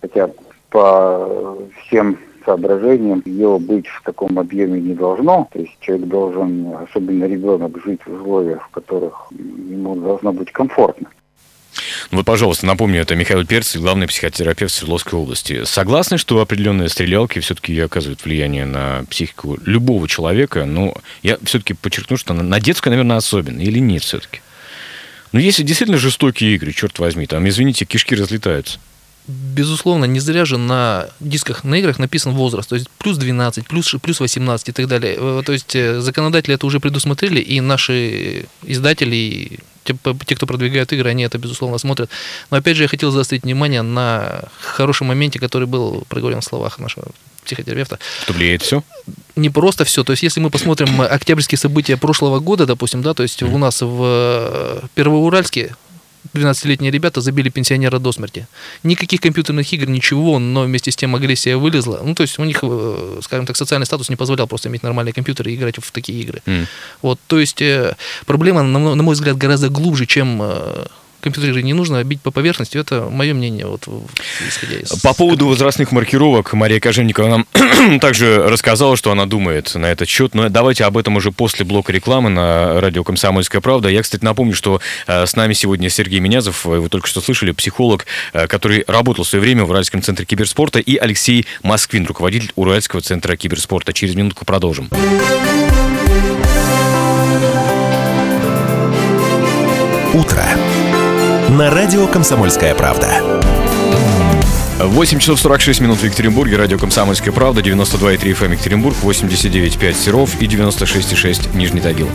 Хотя 0.00 0.30
по 0.70 1.58
всем 1.82 2.16
соображениям 2.44 3.22
ее 3.24 3.58
быть 3.58 3.86
в 3.86 4.02
таком 4.02 4.38
объеме 4.38 4.80
не 4.80 4.94
должно. 4.94 5.48
То 5.52 5.60
есть 5.60 5.72
человек 5.80 6.06
должен, 6.08 6.74
особенно 6.74 7.24
ребенок, 7.24 7.72
жить 7.84 8.00
в 8.06 8.12
условиях, 8.12 8.66
в 8.66 8.70
которых 8.70 9.28
ему 9.32 9.94
должно 9.96 10.32
быть 10.32 10.50
комфортно. 10.52 11.08
Ну 12.10 12.18
Вот, 12.18 12.26
пожалуйста, 12.26 12.66
напомню, 12.66 13.00
это 13.00 13.14
Михаил 13.14 13.46
Перцель, 13.46 13.80
главный 13.80 14.08
психотерапевт 14.08 14.72
Свердловской 14.72 15.18
области. 15.18 15.64
Согласны, 15.64 16.18
что 16.18 16.40
определенные 16.40 16.88
стрелялки 16.88 17.38
все-таки 17.38 17.78
оказывают 17.78 18.24
влияние 18.24 18.66
на 18.66 19.04
психику 19.08 19.58
любого 19.64 20.08
человека? 20.08 20.64
Но 20.64 20.94
я 21.22 21.38
все-таки 21.44 21.74
подчеркну, 21.74 22.16
что 22.16 22.34
на- 22.34 22.60
детскую, 22.60 22.90
наверное, 22.90 23.16
особенно. 23.16 23.60
Или 23.60 23.78
нет 23.78 24.02
все-таки? 24.02 24.40
Ну, 25.32 25.38
если 25.38 25.62
действительно 25.62 25.98
жестокие 25.98 26.54
игры, 26.56 26.72
черт 26.72 26.98
возьми, 26.98 27.26
там, 27.26 27.48
извините, 27.48 27.84
кишки 27.84 28.16
разлетаются. 28.16 28.80
Безусловно, 29.26 30.06
не 30.06 30.20
зря 30.20 30.44
же 30.44 30.58
на 30.58 31.08
дисках, 31.20 31.64
на 31.64 31.76
играх 31.76 31.98
написан 31.98 32.32
возраст, 32.32 32.68
то 32.68 32.74
есть 32.74 32.88
плюс 32.98 33.16
12, 33.16 33.66
плюс, 33.66 33.94
плюс 34.02 34.20
18 34.20 34.68
и 34.68 34.72
так 34.72 34.86
далее. 34.88 35.16
Э, 35.18 35.42
То 35.44 35.52
есть 35.52 35.76
э, 35.76 36.00
законодатели 36.00 36.54
это 36.54 36.66
уже 36.66 36.80
предусмотрели, 36.80 37.40
и 37.40 37.60
наши 37.60 38.46
издатели, 38.62 39.16
и 39.16 39.58
те, 39.84 39.96
те, 40.26 40.34
кто 40.34 40.46
продвигает 40.46 40.92
игры, 40.92 41.10
они 41.10 41.22
это, 41.22 41.38
безусловно, 41.38 41.78
смотрят. 41.78 42.10
Но 42.50 42.56
опять 42.56 42.76
же, 42.76 42.82
я 42.82 42.88
хотел 42.88 43.10
заострить 43.10 43.44
внимание 43.44 43.82
на 43.82 44.44
хорошем 44.60 45.08
моменте, 45.08 45.38
который 45.38 45.66
был 45.66 46.04
проговорен 46.08 46.40
в 46.40 46.44
словах 46.44 46.78
нашего 46.78 47.06
психотерапевта. 47.44 47.98
Что 48.22 48.32
влияет 48.32 48.62
все? 48.62 48.82
не 49.36 49.50
просто 49.50 49.84
все. 49.84 50.04
То 50.04 50.12
есть, 50.12 50.22
если 50.22 50.40
мы 50.40 50.50
посмотрим 50.50 51.00
октябрьские 51.00 51.58
события 51.58 51.96
прошлого 51.96 52.40
года, 52.40 52.66
допустим, 52.66 53.02
да, 53.02 53.14
то 53.14 53.22
есть 53.22 53.42
у 53.42 53.58
нас 53.58 53.80
в 53.80 54.00
э, 54.02 54.80
Первоуральске 54.94 55.74
12-летние 56.34 56.90
ребята 56.90 57.20
забили 57.20 57.48
пенсионера 57.48 57.98
до 57.98 58.12
смерти. 58.12 58.46
Никаких 58.82 59.20
компьютерных 59.20 59.72
игр, 59.72 59.88
ничего, 59.88 60.38
но 60.38 60.62
вместе 60.62 60.90
с 60.90 60.96
тем 60.96 61.14
агрессия 61.14 61.56
вылезла. 61.56 62.00
Ну, 62.04 62.14
то 62.14 62.22
есть 62.22 62.38
у 62.38 62.44
них, 62.44 62.58
э, 62.62 63.18
скажем 63.22 63.46
так, 63.46 63.56
социальный 63.56 63.86
статус 63.86 64.10
не 64.10 64.16
позволял 64.16 64.46
просто 64.46 64.68
иметь 64.68 64.82
нормальный 64.82 65.12
компьютер 65.12 65.48
и 65.48 65.54
играть 65.54 65.76
в 65.78 65.90
такие 65.90 66.20
игры. 66.20 66.42
М. 66.46 66.66
Вот, 67.02 67.18
то 67.26 67.38
есть 67.40 67.62
э, 67.62 67.96
проблема, 68.26 68.62
на, 68.62 68.78
мо- 68.78 68.94
на 68.94 69.02
мой 69.02 69.14
взгляд, 69.14 69.36
гораздо 69.36 69.68
глубже, 69.68 70.06
чем 70.06 70.40
компьютерные 71.20 71.50
игры 71.50 71.62
не 71.62 71.74
нужно 71.74 72.02
бить 72.04 72.20
по 72.20 72.30
поверхности. 72.30 72.78
Это 72.78 73.08
мое 73.10 73.34
мнение, 73.34 73.66
вот, 73.66 73.86
исходя 74.46 74.76
из... 74.76 74.88
По 75.00 75.14
поводу 75.14 75.46
возрастных 75.46 75.92
маркировок 75.92 76.52
Мария 76.52 76.80
Кожевникова 76.80 77.28
нам 77.28 78.00
также 78.00 78.48
рассказала, 78.48 78.96
что 78.96 79.10
она 79.12 79.26
думает 79.26 79.74
на 79.74 79.86
этот 79.86 80.08
счет. 80.08 80.34
Но 80.34 80.48
давайте 80.48 80.84
об 80.84 80.96
этом 80.96 81.16
уже 81.16 81.32
после 81.32 81.64
блока 81.64 81.92
рекламы 81.92 82.30
на 82.30 82.80
радио 82.80 83.04
«Комсомольская 83.04 83.60
правда». 83.60 83.88
Я, 83.88 84.02
кстати, 84.02 84.24
напомню, 84.24 84.54
что 84.54 84.80
э, 85.06 85.26
с 85.26 85.36
нами 85.36 85.52
сегодня 85.52 85.88
Сергей 85.88 86.20
Менязов, 86.20 86.64
вы 86.64 86.88
только 86.88 87.06
что 87.06 87.20
слышали, 87.20 87.52
психолог, 87.52 88.06
э, 88.32 88.46
который 88.46 88.84
работал 88.86 89.24
в 89.24 89.28
свое 89.28 89.42
время 89.42 89.64
в 89.64 89.70
Уральском 89.70 90.02
центре 90.02 90.26
киберспорта, 90.26 90.78
и 90.78 90.96
Алексей 90.96 91.46
Москвин, 91.62 92.06
руководитель 92.06 92.52
Уральского 92.56 93.02
центра 93.02 93.36
киберспорта. 93.36 93.92
Через 93.92 94.14
минутку 94.14 94.44
продолжим. 94.44 94.88
Утро. 100.12 100.44
На 101.50 101.68
радио 101.68 102.06
«Комсомольская 102.06 102.76
правда». 102.76 103.42
8 104.78 105.18
часов 105.18 105.40
46 105.40 105.80
минут 105.80 105.98
в 105.98 106.04
Екатеринбурге, 106.04 106.54
радио 106.54 106.78
«Комсомольская 106.78 107.32
правда», 107.32 107.60
92,3 107.60 108.20
FM 108.38 108.52
Екатеринбург, 108.52 108.96
89,5 109.02 109.94
Серов 109.94 110.40
и 110.40 110.46
96,6 110.46 111.56
Нижний 111.56 111.80
Тагил. 111.80 112.08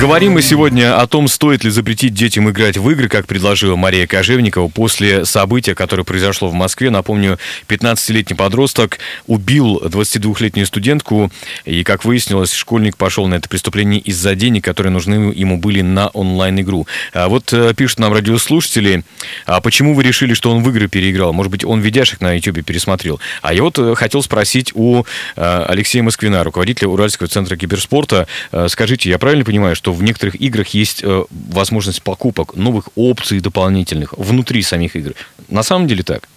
Говорим 0.00 0.32
мы 0.32 0.42
сегодня 0.42 1.00
о 1.00 1.06
том, 1.06 1.28
стоит 1.28 1.62
ли 1.62 1.70
запретить 1.70 2.12
детям 2.12 2.50
играть 2.50 2.76
в 2.76 2.90
игры, 2.90 3.08
как 3.08 3.26
предложила 3.26 3.76
Мария 3.76 4.06
Кожевникова 4.08 4.68
после 4.68 5.24
события, 5.24 5.74
которое 5.74 6.02
произошло 6.02 6.48
в 6.48 6.52
Москве. 6.52 6.90
Напомню, 6.90 7.38
15-летний 7.68 8.34
подросток 8.34 8.98
убил 9.28 9.80
22-летнюю 9.82 10.66
студентку, 10.66 11.30
и, 11.64 11.84
как 11.84 12.04
выяснилось, 12.04 12.52
школьник 12.52 12.96
пошел 12.96 13.28
на 13.28 13.36
это 13.36 13.48
преступление 13.48 14.00
из-за 14.00 14.34
денег, 14.34 14.64
которые 14.64 14.92
нужны 14.92 15.32
ему 15.32 15.58
были 15.58 15.80
на 15.80 16.08
онлайн-игру. 16.08 16.86
А 17.14 17.28
вот 17.28 17.52
э, 17.52 17.72
пишут 17.74 18.00
нам 18.00 18.12
радиослушатели, 18.12 19.04
а 19.46 19.60
почему 19.60 19.94
вы 19.94 20.02
решили, 20.02 20.34
что 20.34 20.50
он 20.50 20.62
в 20.62 20.68
игры 20.70 20.88
переиграл? 20.88 21.32
Может 21.32 21.52
быть, 21.52 21.64
он 21.64 21.80
видяшек 21.80 22.20
на 22.20 22.34
YouTube 22.34 22.64
пересмотрел? 22.64 23.20
А 23.42 23.54
я 23.54 23.62
вот 23.62 23.78
э, 23.78 23.94
хотел 23.94 24.22
спросить 24.22 24.72
у 24.74 25.04
э, 25.36 25.64
Алексея 25.68 26.02
Москвина, 26.02 26.42
руководителя 26.42 26.88
Уральского 26.88 27.28
центра 27.28 27.56
киберспорта. 27.56 28.26
Скажите, 28.66 29.08
я 29.08 29.18
правильно 29.18 29.44
понимаю, 29.44 29.76
что 29.76 29.83
в 29.92 30.02
некоторых 30.02 30.40
играх 30.40 30.68
есть 30.68 31.02
э, 31.02 31.24
возможность 31.30 32.02
покупок 32.02 32.54
новых 32.56 32.88
опций 32.94 33.40
дополнительных 33.40 34.12
внутри 34.14 34.62
самих 34.62 34.96
игр? 34.96 35.14
На 35.48 35.62
самом 35.62 35.86
деле 35.86 36.02
так? 36.02 36.28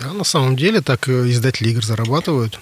Да, 0.00 0.12
на 0.12 0.24
самом 0.24 0.56
деле 0.56 0.80
так 0.80 1.08
э, 1.08 1.30
издатели 1.30 1.70
игр 1.70 1.84
зарабатывают. 1.84 2.58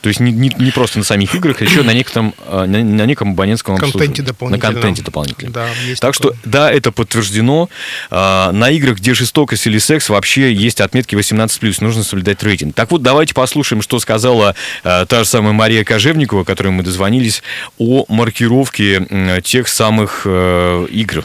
То 0.00 0.08
есть 0.08 0.20
не, 0.20 0.32
не, 0.32 0.50
не 0.58 0.70
просто 0.70 0.98
на 0.98 1.04
самих 1.04 1.34
играх, 1.34 1.60
а 1.60 1.64
еще 1.64 1.82
на 1.82 1.92
некотором, 1.92 2.34
э, 2.46 2.64
на, 2.66 2.84
на 2.84 3.06
неком 3.06 3.32
абонентском 3.32 3.76
Контенте. 3.76 4.24
На 4.40 4.58
контенте 4.58 5.02
дополнительном. 5.02 5.52
Да, 5.52 5.68
есть 5.84 6.00
Так 6.00 6.14
такое. 6.14 6.34
что, 6.34 6.48
да, 6.48 6.70
это 6.70 6.92
подтверждено. 6.92 7.68
А, 8.10 8.52
На 8.52 8.70
играх, 8.70 8.98
где 8.98 9.14
жестокость 9.14 9.66
или 9.66 9.78
секс, 9.78 10.08
вообще 10.08 10.52
есть 10.52 10.80
отметки 10.80 11.14
18+, 11.14 11.76
нужно 11.80 12.02
соблюдать 12.02 12.42
рейтинг. 12.42 12.74
Так 12.74 12.90
вот, 12.90 13.02
давайте 13.02 13.34
послушаем, 13.34 13.82
что 13.82 13.98
сказала 13.98 14.54
а, 14.84 15.06
та 15.06 15.20
же 15.20 15.24
самая 15.24 15.52
Мария 15.52 15.84
Кожевникова, 15.84 16.44
которой 16.44 16.68
мы 16.68 16.82
дозвонились, 16.82 17.42
о 17.78 18.04
маркировке 18.08 19.40
тех 19.42 19.68
самых 19.68 20.22
э, 20.24 20.86
игр. 20.90 21.24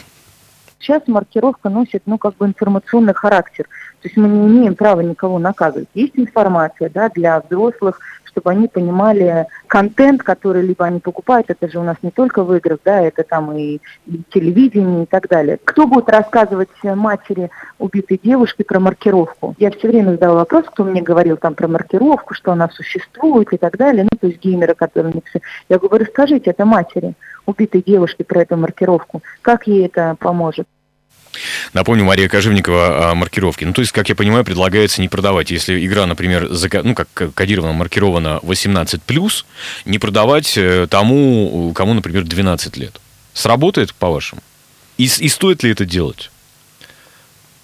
Сейчас 0.80 1.02
маркировка 1.06 1.68
носит, 1.68 2.02
ну, 2.06 2.18
как 2.18 2.36
бы 2.36 2.46
информационный 2.46 3.14
характер. 3.14 3.66
То 4.02 4.08
есть 4.08 4.16
мы 4.16 4.28
не 4.28 4.58
имеем 4.58 4.74
права 4.74 5.00
никого 5.00 5.38
наказывать. 5.38 5.88
Есть 5.94 6.14
информация, 6.16 6.90
да, 6.90 7.08
для 7.08 7.40
взрослых, 7.40 8.00
чтобы 8.32 8.50
они 8.50 8.68
понимали 8.68 9.46
контент, 9.66 10.22
который 10.22 10.62
либо 10.62 10.84
они 10.84 11.00
покупают, 11.00 11.50
это 11.50 11.70
же 11.70 11.78
у 11.78 11.82
нас 11.82 11.96
не 12.02 12.10
только 12.10 12.42
в 12.42 12.54
играх, 12.54 12.80
да, 12.84 13.00
это 13.00 13.22
там 13.22 13.56
и, 13.56 13.80
и 14.06 14.22
телевидение 14.30 15.04
и 15.04 15.06
так 15.06 15.28
далее. 15.28 15.58
Кто 15.64 15.86
будет 15.86 16.08
рассказывать 16.08 16.68
матери 16.82 17.50
убитой 17.78 18.20
девушки 18.22 18.62
про 18.62 18.80
маркировку? 18.80 19.54
Я 19.58 19.70
все 19.70 19.88
время 19.88 20.12
задала 20.12 20.40
вопрос, 20.40 20.64
кто 20.66 20.84
мне 20.84 21.02
говорил 21.02 21.36
там 21.36 21.54
про 21.54 21.68
маркировку, 21.68 22.34
что 22.34 22.52
она 22.52 22.68
существует 22.70 23.52
и 23.52 23.58
так 23.58 23.76
далее, 23.76 24.04
ну, 24.04 24.18
то 24.18 24.26
есть 24.26 24.40
геймеры, 24.40 24.74
которые 24.74 25.14
написали. 25.14 25.42
Я 25.68 25.78
говорю, 25.78 26.04
расскажите 26.04 26.50
это 26.50 26.64
матери 26.64 27.14
убитой 27.46 27.82
девушки 27.82 28.22
про 28.22 28.42
эту 28.42 28.56
маркировку, 28.56 29.22
как 29.42 29.66
ей 29.66 29.86
это 29.86 30.16
поможет? 30.18 30.66
Напомню, 31.72 32.04
Мария 32.04 32.28
Кожевникова 32.28 33.10
о 33.10 33.14
маркировке. 33.14 33.64
Ну, 33.64 33.72
то 33.72 33.80
есть, 33.80 33.92
как 33.92 34.08
я 34.10 34.14
понимаю, 34.14 34.44
предлагается 34.44 35.00
не 35.00 35.08
продавать. 35.08 35.50
Если 35.50 35.84
игра, 35.86 36.04
например, 36.04 36.48
зака... 36.52 36.82
ну, 36.82 36.94
как 36.94 37.08
кодировано, 37.34 37.72
маркирована 37.72 38.40
18+, 38.42 39.44
не 39.86 39.98
продавать 39.98 40.52
э, 40.56 40.86
тому, 40.90 41.72
кому, 41.74 41.94
например, 41.94 42.24
12 42.24 42.76
лет. 42.76 43.00
Сработает, 43.32 43.94
по-вашему? 43.94 44.42
И, 44.98 45.04
и 45.04 45.28
стоит 45.28 45.62
ли 45.62 45.70
это 45.70 45.86
делать? 45.86 46.30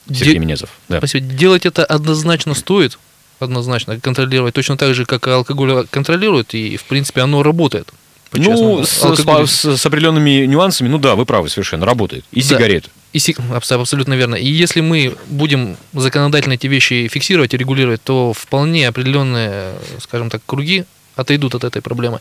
Сергей 0.07 0.35
Де... 0.35 0.39
Менезов. 0.39 0.71
Да. 0.89 0.99
Спасибо. 0.99 1.27
Делать 1.27 1.67
это 1.67 1.85
однозначно 1.85 2.55
стоит. 2.55 2.99
Однозначно 3.41 4.01
контролировать. 4.01 4.55
Точно 4.55 4.79
так 4.79 4.95
же, 4.95 5.05
как 5.05 5.27
алкоголь 5.29 5.87
контролирует. 5.87 6.55
И, 6.55 6.79
в 6.79 6.85
принципе, 6.85 7.21
оно 7.21 7.43
работает. 7.43 7.93
Ну, 8.33 8.85
с, 8.85 8.89
с, 8.89 9.77
с 9.77 9.87
определенными 9.87 10.47
нюансами, 10.47 10.89
ну 10.89 10.99
да, 10.99 11.15
вы 11.15 11.25
правы 11.25 11.49
совершенно, 11.49 11.87
работает. 11.87 12.25
И 12.31 12.41
да. 12.41 12.47
сигареты. 12.47 12.91
И, 13.13 13.35
абсолютно 13.51 14.15
верно. 14.15 14.35
И 14.35 14.47
если 14.47 14.81
мы 14.81 15.17
будем 15.29 15.77
законодательно 15.95 16.55
эти 16.55 16.67
вещи 16.67 17.09
фиксировать 17.09 17.55
и 17.55 17.57
регулировать, 17.57 18.03
то 18.03 18.33
вполне 18.33 18.87
определенные, 18.87 19.75
скажем 19.99 20.29
так, 20.31 20.43
круги 20.45 20.85
отойдут 21.17 21.55
от 21.55 21.65
этой 21.65 21.83
проблемы. 21.83 22.21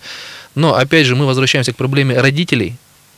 Но, 0.55 0.75
опять 0.75 1.05
же, 1.05 1.15
мы 1.15 1.25
возвращаемся 1.25 1.73
к 1.73 1.75
проблеме 1.75 2.19
родителей, 2.19 2.75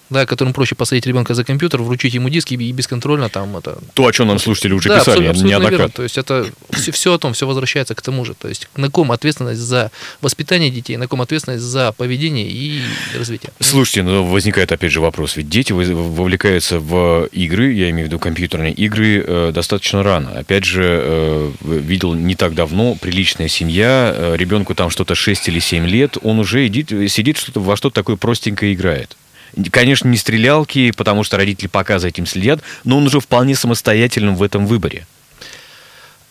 да, 0.09 0.25
которым 0.25 0.53
проще 0.53 0.75
посадить 0.75 1.05
ребенка 1.05 1.33
за 1.33 1.43
компьютер, 1.43 1.81
вручить 1.81 2.13
ему 2.13 2.29
диски 2.29 2.55
и 2.55 2.71
бесконтрольно 2.71 3.29
там 3.29 3.57
это... 3.57 3.77
То, 3.93 4.07
о 4.07 4.11
чем 4.11 4.27
нам 4.27 4.39
слушатели 4.39 4.73
уже 4.73 4.89
да, 4.89 4.99
писали 4.99 5.27
абсолютно, 5.27 5.47
неоднократно. 5.47 5.77
Верно. 5.77 5.93
То 5.93 6.03
есть 6.03 6.17
это 6.17 6.45
все, 6.71 6.91
все 6.91 7.13
о 7.13 7.17
том, 7.17 7.33
все 7.33 7.45
возвращается 7.45 7.95
к 7.95 8.01
тому 8.01 8.25
же. 8.25 8.33
То 8.33 8.47
есть 8.47 8.67
на 8.75 8.89
ком 8.89 9.11
ответственность 9.11 9.61
за 9.61 9.91
воспитание 10.21 10.71
детей, 10.71 10.97
на 10.97 11.07
ком 11.07 11.21
ответственность 11.21 11.63
за 11.63 11.91
поведение 11.91 12.49
и 12.49 12.81
развитие. 13.17 13.51
Слушайте, 13.59 14.03
ну 14.03 14.23
возникает 14.23 14.71
опять 14.71 14.91
же 14.91 15.01
вопрос, 15.01 15.35
ведь 15.35 15.49
дети 15.49 15.73
вовлекаются 15.73 16.79
в 16.79 17.27
игры, 17.31 17.73
я 17.73 17.89
имею 17.89 18.07
в 18.07 18.09
виду 18.09 18.19
компьютерные 18.19 18.73
игры, 18.73 19.23
э, 19.25 19.51
достаточно 19.53 20.03
рано. 20.03 20.31
Опять 20.31 20.65
же, 20.65 20.83
э, 20.83 21.51
видел 21.61 22.13
не 22.13 22.35
так 22.35 22.55
давно, 22.55 22.95
приличная 22.95 23.47
семья, 23.47 24.13
э, 24.15 24.35
ребенку 24.37 24.73
там 24.75 24.89
что-то 24.89 25.15
6 25.15 25.47
или 25.49 25.59
7 25.59 25.85
лет, 25.85 26.17
он 26.23 26.39
уже 26.39 26.65
сидит, 26.67 27.11
сидит 27.11 27.37
что-то, 27.37 27.59
во 27.59 27.75
что-то 27.75 27.95
такое 27.95 28.15
простенькое 28.15 28.73
играет. 28.73 29.15
Конечно, 29.71 30.07
не 30.07 30.17
стрелялки, 30.17 30.91
потому 30.91 31.23
что 31.23 31.37
родители 31.37 31.67
пока 31.67 31.99
за 31.99 32.07
этим 32.07 32.25
следят, 32.25 32.61
но 32.83 32.97
он 32.97 33.05
уже 33.05 33.19
вполне 33.19 33.55
самостоятельным 33.55 34.35
в 34.35 34.43
этом 34.43 34.65
выборе. 34.65 35.05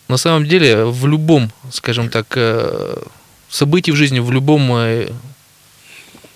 На 0.07 0.17
самом 0.17 0.45
деле, 0.45 0.85
в 0.85 1.05
любом, 1.05 1.51
скажем 1.71 2.09
так, 2.09 2.25
э, 2.35 2.97
событии 3.49 3.91
в 3.91 3.95
жизни, 3.95 4.19
в 4.19 4.31
любом 4.31 4.71
э, 4.75 5.09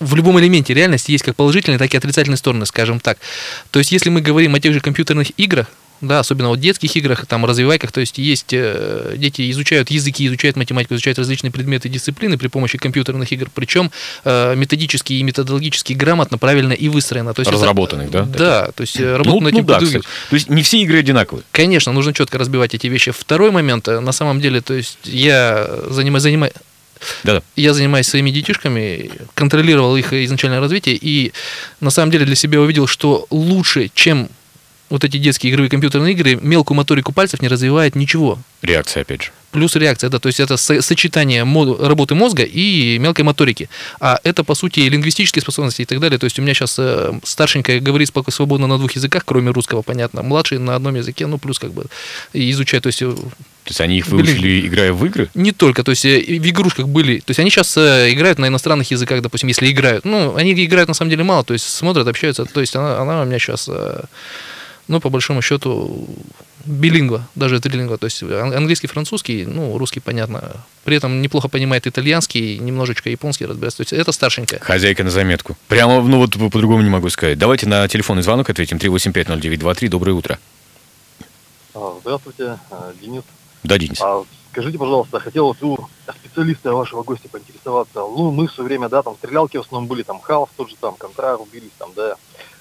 в 0.00 0.14
любом 0.14 0.38
элементе 0.38 0.74
реальности 0.74 1.12
есть 1.12 1.24
как 1.24 1.36
положительные, 1.36 1.78
так 1.78 1.92
и 1.92 1.96
отрицательные 1.96 2.36
стороны, 2.36 2.66
скажем 2.66 3.00
так. 3.00 3.18
То 3.70 3.78
есть, 3.78 3.92
если 3.92 4.10
мы 4.10 4.20
говорим 4.20 4.54
о 4.54 4.60
тех 4.60 4.74
же 4.74 4.80
компьютерных 4.80 5.30
играх, 5.38 5.70
да, 6.06 6.20
особенно 6.20 6.48
вот 6.48 6.58
в 6.58 6.62
детских 6.62 6.96
играх, 6.96 7.26
там, 7.26 7.44
развивайках, 7.44 7.92
то 7.92 8.00
есть 8.00 8.18
есть 8.18 8.52
э, 8.52 9.14
дети 9.16 9.50
изучают 9.50 9.90
языки, 9.90 10.26
изучают 10.26 10.56
математику, 10.56 10.94
изучают 10.94 11.18
различные 11.18 11.50
предметы 11.50 11.88
дисциплины 11.88 12.38
при 12.38 12.48
помощи 12.48 12.78
компьютерных 12.78 13.32
игр, 13.32 13.48
причем 13.54 13.90
э, 14.24 14.54
методически 14.56 15.14
и 15.14 15.22
методологически 15.22 15.92
грамотно, 15.92 16.38
правильно 16.38 16.72
и 16.72 16.88
выстроено. 16.88 17.34
То 17.34 17.40
есть 17.40 17.50
Разработанных, 17.50 18.08
это, 18.08 18.24
да? 18.24 18.38
Да, 18.38 18.72
то 18.72 18.80
есть 18.82 18.98
э, 18.98 19.16
работа 19.16 19.30
ну, 19.30 19.40
над 19.40 19.54
этим 19.54 19.62
ну, 19.62 19.66
да, 19.66 19.78
То 20.30 20.34
есть 20.34 20.48
не 20.48 20.62
все 20.62 20.80
игры 20.82 20.98
одинаковые? 20.98 21.44
Конечно, 21.52 21.92
нужно 21.92 22.12
четко 22.12 22.38
разбивать 22.38 22.74
эти 22.74 22.86
вещи. 22.86 23.10
Второй 23.10 23.50
момент, 23.50 23.88
э, 23.88 24.00
на 24.00 24.12
самом 24.12 24.40
деле, 24.40 24.60
то 24.60 24.74
есть 24.74 24.98
я 25.04 25.68
занимаюсь, 25.88 26.22
занимаюсь 26.22 26.52
да. 27.22 27.42
Я 27.56 27.74
занимаюсь 27.74 28.06
своими 28.06 28.30
детишками, 28.30 29.10
контролировал 29.34 29.96
их 29.96 30.12
изначальное 30.12 30.60
развитие, 30.60 30.98
и 31.00 31.32
на 31.80 31.90
самом 31.90 32.10
деле 32.10 32.24
для 32.24 32.34
себя 32.34 32.60
увидел, 32.60 32.86
что 32.86 33.26
лучше, 33.30 33.90
чем 33.94 34.28
вот 34.94 35.02
эти 35.02 35.16
детские 35.16 35.52
игровые 35.52 35.70
компьютерные 35.70 36.12
игры 36.12 36.38
мелкую 36.40 36.76
моторику 36.76 37.12
пальцев 37.12 37.42
не 37.42 37.48
развивает 37.48 37.96
ничего. 37.96 38.38
Реакция, 38.62 39.02
опять 39.02 39.24
же. 39.24 39.30
Плюс 39.50 39.74
реакция, 39.76 40.08
да, 40.08 40.18
то 40.18 40.28
есть 40.28 40.38
это 40.38 40.56
сочетание 40.56 41.42
работы 41.80 42.14
мозга 42.14 42.44
и 42.44 42.98
мелкой 42.98 43.24
моторики. 43.24 43.68
А 44.00 44.18
это, 44.22 44.44
по 44.44 44.54
сути, 44.54 44.80
лингвистические 44.80 45.42
способности 45.42 45.82
и 45.82 45.84
так 45.84 45.98
далее. 45.98 46.18
То 46.18 46.24
есть 46.24 46.38
у 46.38 46.42
меня 46.42 46.54
сейчас 46.54 46.76
э, 46.78 47.12
старшенькая 47.24 47.80
говорит 47.80 48.12
свободно 48.28 48.68
на 48.68 48.78
двух 48.78 48.92
языках, 48.92 49.24
кроме 49.24 49.50
русского, 49.50 49.82
понятно. 49.82 50.22
Младший 50.22 50.58
на 50.58 50.76
одном 50.76 50.94
языке, 50.94 51.26
ну, 51.26 51.38
плюс 51.38 51.58
как 51.58 51.72
бы 51.72 51.86
изучать, 52.32 52.82
то 52.84 52.88
есть... 52.88 53.02
Э, 53.02 53.12
то 53.12 53.70
есть 53.70 53.80
они 53.80 53.98
их 53.98 54.06
выучили, 54.08 54.38
Блин, 54.38 54.66
играя 54.66 54.92
в 54.92 55.04
игры? 55.06 55.28
Не 55.34 55.52
только, 55.52 55.82
то 55.82 55.90
есть 55.90 56.04
э, 56.04 56.20
в 56.20 56.48
игрушках 56.48 56.86
были. 56.86 57.18
То 57.18 57.30
есть 57.30 57.40
они 57.40 57.50
сейчас 57.50 57.76
играют 57.76 58.38
на 58.38 58.46
иностранных 58.46 58.90
языках, 58.92 59.22
допустим, 59.22 59.48
если 59.48 59.70
играют. 59.70 60.04
Ну, 60.04 60.36
они 60.36 60.52
играют 60.52 60.88
на 60.88 60.94
самом 60.94 61.10
деле 61.10 61.24
мало, 61.24 61.44
то 61.44 61.52
есть 61.52 61.68
смотрят, 61.68 62.06
общаются. 62.06 62.44
То 62.44 62.60
есть 62.60 62.76
она, 62.76 62.98
она 63.00 63.22
у 63.22 63.24
меня 63.24 63.38
сейчас 63.38 63.68
ну, 64.88 65.00
по 65.00 65.08
большому 65.08 65.42
счету, 65.42 66.06
билингва, 66.64 67.26
даже 67.34 67.60
трилингва, 67.60 67.98
то 67.98 68.06
есть 68.06 68.22
английский, 68.22 68.86
французский, 68.86 69.46
ну, 69.46 69.76
русский, 69.78 70.00
понятно. 70.00 70.64
При 70.84 70.96
этом 70.96 71.22
неплохо 71.22 71.48
понимает 71.48 71.86
итальянский, 71.86 72.58
немножечко 72.58 73.10
японский 73.10 73.46
разбирается. 73.46 73.78
То 73.78 73.82
есть 73.82 73.92
это 73.92 74.12
старшенькая. 74.12 74.60
Хозяйка 74.60 75.04
на 75.04 75.10
заметку. 75.10 75.56
Прямо, 75.68 76.02
ну 76.02 76.18
вот 76.18 76.32
по-другому 76.32 76.82
не 76.82 76.90
могу 76.90 77.08
сказать. 77.08 77.38
Давайте 77.38 77.66
на 77.66 77.88
телефонный 77.88 78.22
звонок 78.22 78.50
ответим. 78.50 78.76
3850923. 78.76 79.88
Доброе 79.88 80.12
утро. 80.12 80.38
А, 81.74 81.96
здравствуйте, 82.00 82.58
а, 82.70 82.92
Денис. 83.00 83.22
Да, 83.62 83.78
Денис. 83.78 83.98
А, 84.00 84.22
скажите, 84.52 84.78
пожалуйста, 84.78 85.20
хотел 85.20 85.48
у 85.48 85.88
специалиста 86.34 86.72
вашего 86.74 87.02
гостя 87.02 87.28
поинтересоваться. 87.28 88.00
Ну, 88.00 88.30
мы 88.30 88.46
все 88.48 88.62
время, 88.62 88.88
да, 88.88 89.02
там 89.02 89.16
стрелялки 89.16 89.56
в 89.56 89.60
основном 89.60 89.88
были, 89.88 90.02
там 90.02 90.20
хаос 90.20 90.50
тот 90.56 90.68
же 90.68 90.76
там, 90.80 90.94
контра 90.96 91.36
рубились, 91.36 91.70
там, 91.78 91.90
да. 91.96 92.16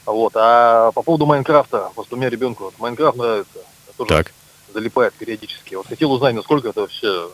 Вот. 0.05 0.33
А 0.35 0.91
по 0.91 1.01
поводу 1.01 1.25
Майнкрафта, 1.25 1.91
просто 1.95 2.15
у 2.15 2.17
меня 2.17 2.29
ребенку 2.29 2.65
вот, 2.65 2.79
Майнкрафт 2.79 3.17
нравится. 3.17 3.59
Тоже 3.97 4.09
так. 4.09 4.31
залипает 4.73 5.13
периодически. 5.13 5.75
Вот 5.75 5.87
хотел 5.87 6.11
узнать, 6.11 6.35
насколько 6.35 6.69
это 6.69 6.81
вообще, 6.81 7.29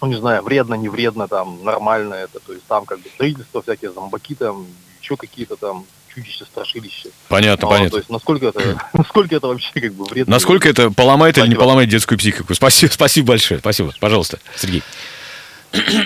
ну 0.00 0.08
не 0.08 0.16
знаю, 0.16 0.42
вредно, 0.42 0.74
не 0.74 0.88
вредно, 0.88 1.28
там, 1.28 1.62
нормально 1.62 2.14
это. 2.14 2.40
То 2.40 2.52
есть 2.52 2.64
там 2.66 2.84
как 2.84 2.98
бы 3.00 3.08
строительство 3.08 3.62
всякие, 3.62 3.92
зомбаки 3.92 4.34
там, 4.34 4.66
еще 5.00 5.16
какие-то 5.16 5.56
там 5.56 5.86
чудища, 6.14 6.44
страшилища. 6.44 7.08
Понятно, 7.28 7.66
ну, 7.66 7.70
понятно. 7.70 7.90
То 7.90 7.96
есть 7.98 8.10
насколько 8.10 8.46
это, 8.46 8.78
насколько 8.92 9.36
это 9.36 9.46
вообще 9.46 9.72
как 9.74 9.94
бы 9.94 10.04
вредно. 10.04 10.34
Насколько 10.34 10.68
это 10.68 10.90
поломает 10.90 11.38
или 11.38 11.46
не 11.46 11.54
поломает 11.54 11.88
детскую 11.88 12.18
психику. 12.18 12.54
Спасибо, 12.54 12.92
спасибо 12.92 13.28
большое. 13.28 13.60
Спасибо. 13.60 13.94
Пожалуйста, 14.00 14.38
Сергей. 14.56 14.82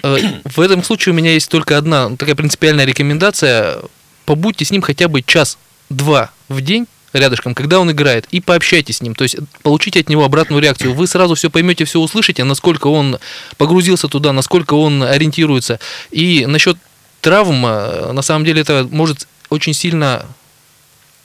Э, 0.03 0.17
в 0.45 0.61
этом 0.61 0.83
случае 0.83 1.13
у 1.13 1.17
меня 1.17 1.33
есть 1.33 1.51
только 1.51 1.77
одна 1.77 2.15
такая 2.17 2.35
принципиальная 2.35 2.85
рекомендация 2.85 3.81
побудьте 4.27 4.65
с 4.65 4.71
ним 4.71 4.83
хотя 4.83 5.09
бы 5.09 5.23
час-два 5.23 6.31
в 6.49 6.61
день 6.61 6.87
рядышком, 7.13 7.55
когда 7.55 7.81
он 7.81 7.91
играет, 7.91 8.27
и 8.31 8.41
пообщайтесь 8.41 8.99
с 8.99 9.01
ним, 9.01 9.15
то 9.15 9.23
есть 9.23 9.37
получите 9.63 10.01
от 10.01 10.09
него 10.11 10.25
обратную 10.25 10.61
реакцию. 10.63 10.93
Вы 10.93 11.07
сразу 11.07 11.35
все 11.35 11.49
поймете, 11.49 11.87
все 11.87 11.99
услышите, 11.99 12.45
насколько 12.45 12.89
он 12.89 13.19
погрузился 13.57 14.09
туда, 14.09 14.33
насколько 14.33 14.75
он 14.75 15.03
ориентируется. 15.03 15.81
И 16.11 16.45
насчет 16.47 16.77
травм, 17.23 17.63
на 17.63 18.23
самом 18.23 18.45
деле 18.45 18.61
это 18.61 18.87
может 18.91 19.27
очень 19.49 19.73
сильно 19.73 20.27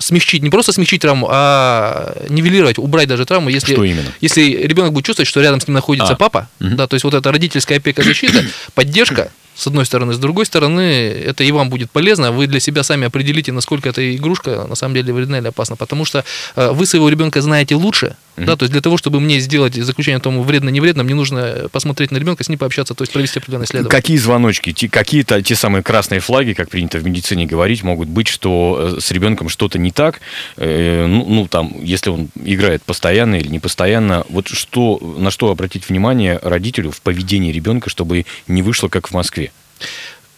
смягчить, 0.01 0.41
не 0.41 0.49
просто 0.49 0.73
смягчить 0.73 1.01
травму, 1.01 1.27
а 1.29 2.15
нивелировать, 2.29 2.77
убрать 2.79 3.07
даже 3.07 3.25
травму, 3.25 3.49
если, 3.49 3.73
что 3.73 3.83
именно? 3.83 4.11
если 4.19 4.41
ребенок 4.41 4.93
будет 4.93 5.05
чувствовать, 5.05 5.27
что 5.27 5.41
рядом 5.41 5.61
с 5.61 5.67
ним 5.67 5.75
находится 5.75 6.13
а. 6.13 6.15
папа, 6.15 6.49
угу. 6.59 6.75
да, 6.75 6.87
то 6.87 6.95
есть 6.95 7.03
вот 7.03 7.13
эта 7.13 7.31
родительская 7.31 7.77
опека, 7.77 8.01
защита, 8.03 8.43
поддержка, 8.73 9.31
с 9.61 9.67
одной 9.67 9.85
стороны. 9.85 10.13
С 10.13 10.17
другой 10.17 10.45
стороны, 10.45 10.81
это 10.81 11.43
и 11.43 11.51
вам 11.51 11.69
будет 11.69 11.91
полезно. 11.91 12.31
Вы 12.31 12.47
для 12.47 12.59
себя 12.59 12.83
сами 12.83 13.07
определите, 13.07 13.51
насколько 13.51 13.89
эта 13.89 14.15
игрушка 14.15 14.65
на 14.67 14.75
самом 14.75 14.95
деле 14.95 15.13
вредна 15.13 15.37
или 15.37 15.47
опасна. 15.47 15.75
Потому 15.75 16.03
что 16.03 16.25
э, 16.55 16.71
вы 16.71 16.85
своего 16.85 17.09
ребенка 17.09 17.41
знаете 17.41 17.75
лучше. 17.75 18.15
Mm-hmm. 18.37 18.45
Да, 18.45 18.55
то 18.55 18.63
есть 18.63 18.71
для 18.71 18.81
того, 18.81 18.97
чтобы 18.97 19.19
мне 19.19 19.39
сделать 19.39 19.75
заключение 19.75 20.17
о 20.17 20.21
том, 20.21 20.41
вредно, 20.41 20.69
не 20.69 20.79
вредно, 20.79 21.03
мне 21.03 21.13
нужно 21.13 21.67
посмотреть 21.71 22.11
на 22.11 22.17
ребенка, 22.17 22.43
с 22.43 22.49
ним 22.49 22.57
пообщаться, 22.57 22.93
то 22.93 23.03
есть 23.03 23.11
провести 23.11 23.39
определенное 23.39 23.65
исследование. 23.65 23.91
Какие 23.91 24.17
звоночки, 24.17 24.87
какие-то 24.87 25.41
те 25.41 25.55
самые 25.55 25.83
красные 25.83 26.21
флаги, 26.21 26.53
как 26.53 26.69
принято 26.69 26.97
в 26.97 27.05
медицине 27.05 27.45
говорить, 27.45 27.83
могут 27.83 28.07
быть, 28.07 28.29
что 28.29 28.95
э, 28.97 29.01
с 29.01 29.11
ребенком 29.11 29.49
что-то 29.49 29.77
не 29.77 29.91
так, 29.91 30.21
э, 30.57 31.05
ну, 31.05 31.25
ну, 31.27 31.47
там, 31.47 31.75
если 31.83 32.09
он 32.09 32.29
играет 32.43 32.83
постоянно 32.83 33.35
или 33.35 33.49
не 33.49 33.59
постоянно, 33.59 34.25
вот 34.29 34.47
что, 34.47 34.97
на 35.17 35.29
что 35.29 35.51
обратить 35.51 35.89
внимание 35.89 36.39
родителю 36.41 36.91
в 36.91 37.01
поведении 37.01 37.51
ребенка, 37.51 37.89
чтобы 37.89 38.25
не 38.47 38.61
вышло, 38.61 38.87
как 38.87 39.09
в 39.09 39.13
Москве? 39.13 39.50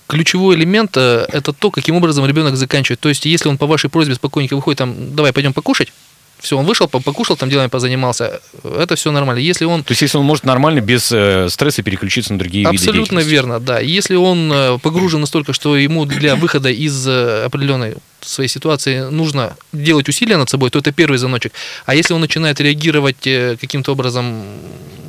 Ключевой 0.08 0.56
элемент 0.56 0.96
э, 0.98 1.26
это 1.30 1.54
то, 1.54 1.72
каким 1.72 1.96
образом 1.96 2.26
ребенок 2.26 2.56
заканчивает. 2.56 3.00
То 3.00 3.10
есть, 3.10 3.26
если 3.26 3.50
он 3.50 3.58
по 3.58 3.66
вашей 3.68 3.90
просьбе 3.90 4.16
спокойненько 4.16 4.56
выходит, 4.56 4.78
там, 4.80 5.16
давай 5.16 5.32
пойдем 5.34 5.54
покушать, 5.54 5.92
все, 6.40 6.58
он 6.58 6.66
вышел, 6.66 6.90
по- 6.90 7.00
покушал, 7.00 7.38
там 7.38 7.50
делами 7.50 7.70
позанимался, 7.70 8.42
это 8.64 8.96
все 8.96 9.12
нормально. 9.12 9.40
Если 9.40 9.64
он 9.64 9.84
То 9.84 9.92
есть, 9.92 10.02
если 10.02 10.18
он 10.18 10.26
может 10.26 10.44
нормально, 10.44 10.82
без 10.82 11.10
э, 11.12 11.48
стресса 11.50 11.84
переключиться 11.84 12.34
на 12.34 12.40
другие 12.40 12.66
виды 12.66 12.76
Абсолютно 12.76 13.22
деятельности. 13.22 13.32
верно, 13.32 13.60
да. 13.62 13.80
Если 13.80 14.16
он 14.16 14.52
э, 14.52 14.78
погружен 14.80 15.22
настолько, 15.22 15.54
что 15.54 15.78
ему 15.78 16.06
для 16.06 16.36
выхода 16.36 16.70
из 16.70 17.08
э, 17.08 17.46
определенной 17.46 17.96
своей 18.26 18.50
ситуации 18.50 19.10
нужно 19.10 19.56
делать 19.72 20.10
усилия 20.10 20.38
над 20.38 20.50
собой, 20.50 20.70
то 20.70 20.80
это 20.80 20.92
первый 20.92 21.18
звоночек. 21.18 21.54
А 21.86 21.96
если 21.96 22.14
он 22.14 22.22
начинает 22.22 22.60
реагировать 22.62 23.26
э, 23.28 23.58
каким-то 23.60 23.92
образом 23.92 24.44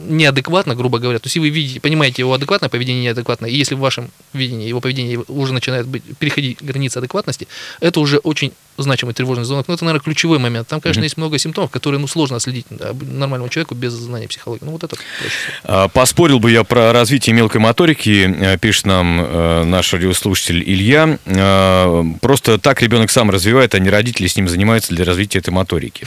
неадекватно, 0.07 0.75
грубо 0.75 0.99
говоря, 0.99 1.19
то 1.19 1.27
есть 1.27 1.37
вы 1.39 1.49
видите, 1.49 1.81
понимаете 1.81 2.23
его 2.23 2.35
адекватное 2.35 2.69
поведение 2.69 3.05
неадекватное, 3.05 3.51
и 3.51 3.57
если 3.57 3.75
в 3.75 3.79
вашем 3.79 4.11
видении 4.33 4.69
его 4.69 4.81
поведение 4.81 5.23
уже 5.29 5.53
начинает 5.53 5.87
быть, 5.87 6.03
переходить 6.19 6.59
границы 6.61 6.99
адекватности, 6.99 7.49
это 7.81 8.01
уже 8.01 8.19
очень 8.19 8.53
значимый 8.77 9.15
тревожный 9.15 9.45
звонок. 9.45 9.69
Но 9.69 9.75
это, 9.75 9.85
наверное, 9.85 10.03
ключевой 10.05 10.39
момент. 10.39 10.67
Там, 10.67 10.81
конечно, 10.81 11.01
Мгм. 11.01 11.05
есть 11.05 11.17
много 11.17 11.39
симптомов, 11.39 11.71
которые 11.71 12.01
ну, 12.01 12.09
сложно 12.09 12.37
отследить 12.37 12.67
нормальному 12.71 13.49
человеку 13.49 13.75
без 13.77 13.93
знания 13.93 14.27
психологии. 14.27 14.65
Ну, 14.65 14.73
вот 14.73 14.83
это 14.83 14.97
проще. 14.97 15.35
А, 15.63 15.89
Поспорил 15.89 16.41
бы 16.41 16.51
я 16.51 16.65
про 16.65 16.93
развитие 16.93 17.35
мелкой 17.35 17.61
моторики, 17.61 18.35
э, 18.37 18.59
пишет 18.59 18.87
нам 18.87 19.21
э, 19.21 19.65
наш 19.65 19.93
радиослушатель 19.93 20.63
Илья. 20.67 21.19
Э, 21.25 22.03
Просто 22.21 22.59
так 22.59 22.83
ребенок 22.83 23.04
сам 23.11 23.31
развивает, 23.31 23.75
а 23.75 23.79
не 23.79 23.91
родители 23.91 24.27
с 24.27 24.37
ним 24.37 24.49
занимаются 24.49 24.95
для 24.95 25.05
развития 25.05 25.39
этой 25.39 25.51
моторики. 25.51 26.07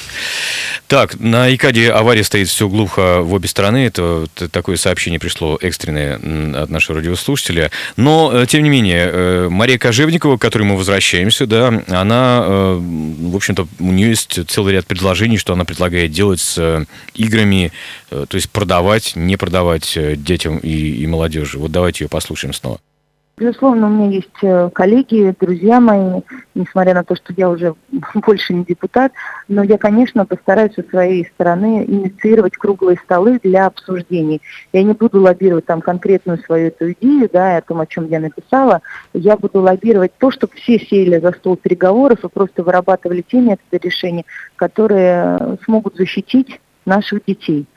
Так, 0.87 1.19
на 1.19 1.53
ИКАДе 1.53 1.91
авария 1.91 2.23
стоит 2.23 2.47
все 2.47 2.67
глухо 2.67 3.21
в 3.21 3.33
обе 3.33 3.47
стороны. 3.47 3.85
Это 3.85 4.27
такое 4.51 4.77
сообщение 4.77 5.19
пришло 5.19 5.57
экстренное 5.61 6.15
от 6.63 6.69
нашего 6.69 6.99
радиослушателя. 6.99 7.71
Но, 7.95 8.31
э, 8.33 8.45
тем 8.47 8.63
не 8.63 8.69
менее, 8.69 9.09
э, 9.11 9.49
Мария 9.49 9.77
Кожевникова, 9.77 10.37
к 10.37 10.41
которой 10.41 10.63
мы 10.63 10.77
возвращаемся, 10.77 11.45
да, 11.45 11.83
она, 11.87 12.43
э, 12.45 12.77
в 12.79 13.35
общем-то, 13.35 13.67
у 13.79 13.91
нее 13.91 14.09
есть 14.09 14.39
целый 14.49 14.73
ряд 14.73 14.85
предложений, 14.85 15.37
что 15.37 15.53
она 15.53 15.65
предлагает 15.65 16.11
делать 16.11 16.39
с 16.39 16.85
играми, 17.15 17.71
то 18.09 18.27
есть 18.35 18.49
продавать, 18.49 19.15
не 19.15 19.37
продавать 19.37 19.97
детям 20.23 20.57
и, 20.59 20.69
и 20.69 21.07
молодежи. 21.07 21.57
Вот 21.59 21.71
давайте 21.71 22.05
ее 22.05 22.09
послушаем 22.09 22.53
снова. 22.53 22.79
Безусловно, 23.39 23.85
у 23.85 23.89
меня 23.91 24.09
есть 24.09 24.29
э, 24.41 24.71
коллеги, 24.73 25.35
друзья 25.39 25.79
мои, 25.79 26.21
несмотря 26.55 26.95
на 26.95 27.03
то, 27.03 27.15
что 27.15 27.31
я 27.37 27.51
уже 27.51 27.75
больше 28.15 28.55
не 28.55 28.65
депутат, 28.65 29.11
но 29.47 29.61
я, 29.61 29.77
конечно, 29.77 30.25
постараюсь 30.25 30.73
со 30.73 30.81
своей 30.81 31.23
стороны 31.35 31.85
инициировать 31.87 32.57
круглые 32.57 32.97
столы 32.97 33.39
для 33.43 33.67
обсуждений. 33.67 34.41
Я 34.73 34.81
не 34.81 34.93
буду 34.93 35.21
лоббировать 35.21 35.67
там 35.67 35.81
конкретную 35.81 36.39
свою 36.39 36.69
эту 36.69 36.93
идею, 36.93 37.29
да, 37.31 37.57
о 37.57 37.61
том, 37.61 37.79
о 37.79 37.85
чем 37.85 38.07
я 38.07 38.19
написала. 38.19 38.81
Я 39.13 39.37
буду 39.37 39.61
лоббировать 39.61 40.13
то, 40.17 40.31
чтобы 40.31 40.53
все 40.55 40.79
сели 40.79 41.19
за 41.19 41.31
стол 41.33 41.57
переговоров 41.57 42.23
и 42.23 42.29
просто 42.29 42.63
вырабатывали 42.63 43.21
те 43.21 43.39
методы 43.39 43.77
решения, 43.77 44.25
которые 44.55 45.37
э, 45.39 45.57
смогут 45.63 45.95
защитить 45.95 46.59
наших 46.85 47.23
детей. 47.25 47.67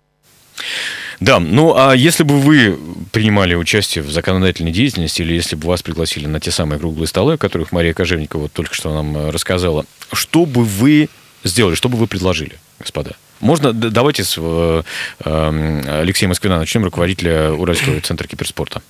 Да, 1.20 1.38
ну 1.38 1.74
а 1.76 1.94
если 1.94 2.22
бы 2.22 2.40
вы 2.40 2.78
принимали 3.12 3.54
участие 3.54 4.02
в 4.02 4.10
законодательной 4.10 4.72
деятельности, 4.72 5.22
или 5.22 5.34
если 5.34 5.56
бы 5.56 5.68
вас 5.68 5.82
пригласили 5.82 6.26
на 6.26 6.40
те 6.40 6.50
самые 6.50 6.78
круглые 6.78 7.06
столы, 7.06 7.34
о 7.34 7.38
которых 7.38 7.72
Мария 7.72 7.92
Кожевникова 7.92 8.42
вот 8.42 8.52
только 8.52 8.74
что 8.74 8.94
нам 8.94 9.16
э, 9.16 9.30
рассказала, 9.30 9.84
что 10.12 10.46
бы 10.46 10.64
вы 10.64 11.08
сделали, 11.44 11.74
что 11.74 11.88
бы 11.88 11.98
вы 11.98 12.06
предложили, 12.06 12.58
господа? 12.78 13.12
Можно, 13.40 13.72
давайте 13.72 14.24
с 14.24 14.36
э, 14.38 14.82
э, 15.24 16.26
Москвина 16.26 16.58
начнем, 16.58 16.84
руководителя 16.84 17.50
Уральского 17.52 18.00
центра 18.02 18.26
киберспорта. 18.26 18.82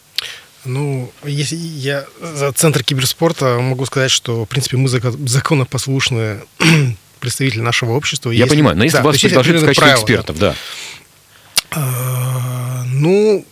Ну, 0.64 1.10
если 1.24 1.56
я 1.56 2.04
за 2.20 2.52
Центр 2.52 2.84
киберспорта 2.84 3.58
могу 3.60 3.86
сказать, 3.86 4.10
что, 4.10 4.44
в 4.44 4.48
принципе, 4.48 4.76
мы 4.76 4.88
зако- 4.88 5.26
законопослушные 5.26 6.42
представители 7.20 7.60
нашего 7.60 7.92
общества. 7.92 8.30
Я 8.30 8.44
Если- 8.44 8.56
понимаю, 8.56 8.76
но 8.76 8.84
если 8.84 8.98
да, 8.98 9.02
вас 9.04 9.18
предложили 9.18 9.56
в 9.56 9.64
качестве 9.64 9.74
правила, 9.86 9.96
да. 9.96 10.02
экспертов, 10.02 10.38
да. 10.38 10.50
А, 10.50 10.54
Ну, 11.74 13.44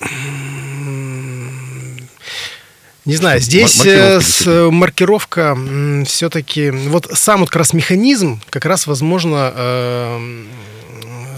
м, 0.00 1.96
не 3.04 3.16
знаю, 3.16 3.40
здесь 3.40 3.78
маркировка 3.78 4.16
э, 4.16 4.20
с- 4.20 4.24
действительно. 4.26 4.70
маркировка 4.70 5.58
все-таки, 6.06 6.70
вот 6.70 7.08
сам 7.14 7.40
вот 7.40 7.50
как 7.50 7.56
раз 7.60 7.72
механизм, 7.72 8.40
как 8.50 8.64
раз 8.64 8.86
возможно, 8.86 9.52
э, 9.54 10.44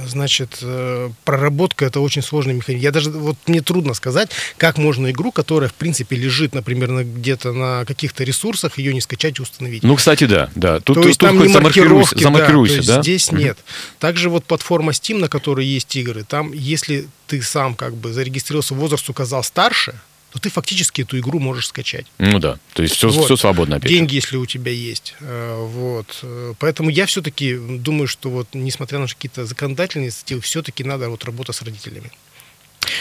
значит, 0.09 0.59
э, 0.63 1.11
проработка 1.25 1.85
это 1.85 2.01
очень 2.01 2.23
сложный 2.23 2.55
механизм. 2.55 2.83
Я 2.83 2.91
даже, 2.93 3.11
вот 3.11 3.37
мне 3.47 3.61
трудно 3.61 3.95
сказать, 3.95 4.31
как 4.57 4.79
можно 4.79 5.11
игру, 5.11 5.33
которая, 5.33 5.69
в 5.69 5.75
принципе, 5.75 6.17
лежит, 6.17 6.55
например, 6.55 6.91
на- 6.91 7.05
где-то 7.05 7.53
на 7.53 7.85
каких-то 7.85 8.25
ресурсах, 8.25 8.79
ее 8.79 8.95
не 8.95 9.01
скачать 9.01 9.39
и 9.39 9.43
установить. 9.43 9.83
Ну, 9.83 9.97
кстати, 9.97 10.25
да, 10.25 10.51
да. 10.55 10.81
Тут, 10.81 11.01
то 11.03 11.09
есть 11.09 11.21
тут 11.21 11.29
там 11.29 11.41
не 11.41 11.49
маркировки, 11.49 12.23
замаркируйся, 12.23 12.77
да, 12.77 12.83
то 12.83 12.87
да? 12.87 12.93
есть 12.95 13.03
здесь 13.05 13.33
Мгм. 13.33 13.41
нет. 13.43 13.59
Также 13.99 14.31
вот 14.31 14.45
платформа 14.45 14.93
Steam, 14.93 15.19
на 15.19 15.29
которой 15.29 15.67
есть 15.67 15.95
игры, 15.97 16.25
там, 16.25 16.53
если 16.53 17.09
ты 17.27 17.43
сам 17.43 17.75
как 17.75 17.95
бы 17.95 18.13
зарегистрировался, 18.13 18.75
возраст 18.75 19.09
указал 19.09 19.43
старше, 19.45 19.95
то 20.33 20.39
ты 20.39 20.51
фактически 20.51 21.03
эту 21.03 21.19
игру 21.19 21.39
можешь 21.39 21.69
скачать. 21.69 22.07
Ну 22.19 22.39
да, 22.39 22.59
то 22.75 22.83
есть 22.83 22.95
все, 22.97 23.09
Вот. 23.09 23.25
все 23.25 23.37
свободно 23.37 23.77
опять. 23.77 23.91
же. 23.91 23.97
Деньги, 23.97 24.15
если 24.17 24.37
у 24.37 24.47
тебя 24.47 24.73
есть. 24.73 25.15
Э, 25.21 25.57
Вот. 25.59 26.25
Поэтому 26.59 26.91
я 26.91 27.07
все-таки 27.07 27.57
думаю, 27.57 28.07
что 28.09 28.31
вот, 28.31 28.49
несмотря 28.53 28.99
на 28.99 29.07
какие-то 29.07 29.47
законодательные 29.47 30.07
инициативы, 30.09 30.41
все-таки 30.41 30.85
надо 30.85 31.09
вот 31.09 31.25
работа 31.25 31.53
с 31.53 31.63
родителями. 31.63 32.11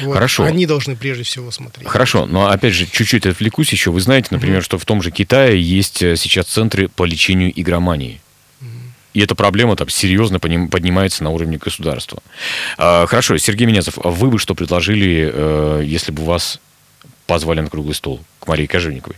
Вот. 0.02 0.14
Хорошо. 0.14 0.44
Они 0.44 0.66
должны 0.66 0.96
прежде 0.96 1.24
всего 1.24 1.52
смотреть. 1.52 1.88
Хорошо, 1.88 2.26
но 2.26 2.48
опять 2.50 2.74
же, 2.74 2.86
чуть-чуть 2.88 3.26
отвлекусь 3.26 3.72
еще. 3.72 3.92
Вы 3.92 4.02
знаете, 4.02 4.30
например, 4.32 4.64
что 4.64 4.78
в 4.78 4.86
том 4.86 5.02
же 5.02 5.12
Китае 5.12 5.62
есть 5.62 6.02
э, 6.02 6.16
сейчас 6.16 6.48
центры 6.48 6.88
по 6.90 7.04
лечению 7.06 7.52
игромании. 7.60 8.22
И 9.14 9.20
эта 9.20 9.34
проблема 9.34 9.76
там 9.76 9.90
серьезно 9.90 10.40
поднимается 10.40 11.24
на 11.24 11.32
уровне 11.32 11.58
государства. 11.58 12.22
А, 12.78 13.08
Хорошо, 13.08 13.36
Сергей 13.38 13.66
Менязов, 13.66 13.98
а 14.04 14.10
вы 14.10 14.30
бы 14.30 14.38
что 14.38 14.54
предложили, 14.54 15.32
э, 15.34 15.82
если 15.84 16.12
бы 16.12 16.24
вас 16.24 16.60
позвали 17.28 17.60
на 17.62 17.70
круглый 17.70 17.94
стол 17.96 18.20
к 18.40 18.48
Марии 18.48 18.66
Кожевниковой? 18.66 19.18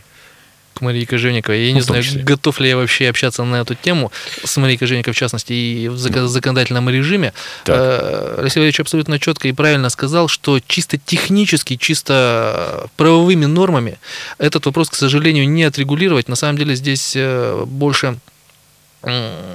к 0.72 0.82
Марии 0.82 1.04
Кожевниковой. 1.04 1.60
Я 1.66 1.68
Ну, 1.70 1.74
не 1.74 1.80
знаю, 1.82 2.02
числе. 2.02 2.22
готов 2.22 2.58
ли 2.60 2.68
я 2.70 2.76
вообще 2.76 3.08
общаться 3.10 3.44
на 3.44 3.56
эту 3.56 3.74
тему 3.74 4.12
с 4.44 4.56
Марией 4.56 4.78
Кожевниковой, 4.78 5.12
в 5.14 5.18
частности, 5.18 5.52
и 5.52 5.88
в 5.88 5.94
зака- 5.96 6.26
законодательном 6.26 6.88
режиме. 6.88 7.34
Так. 7.64 7.76
Э, 7.76 8.36
Алексей 8.38 8.60
Валерьевич 8.60 8.80
абсолютно 8.80 9.18
четко 9.18 9.48
и 9.48 9.52
правильно 9.52 9.90
сказал, 9.90 10.28
что 10.28 10.58
чисто 10.66 10.96
технически, 10.96 11.76
чисто 11.76 12.88
правовыми 12.96 13.44
нормами 13.44 13.98
этот 14.38 14.64
вопрос, 14.64 14.88
к 14.88 14.94
сожалению, 14.94 15.46
не 15.50 15.64
отрегулировать. 15.64 16.28
На 16.28 16.36
самом 16.36 16.56
деле 16.56 16.74
здесь 16.74 17.12
э, 17.16 17.64
больше 17.66 18.16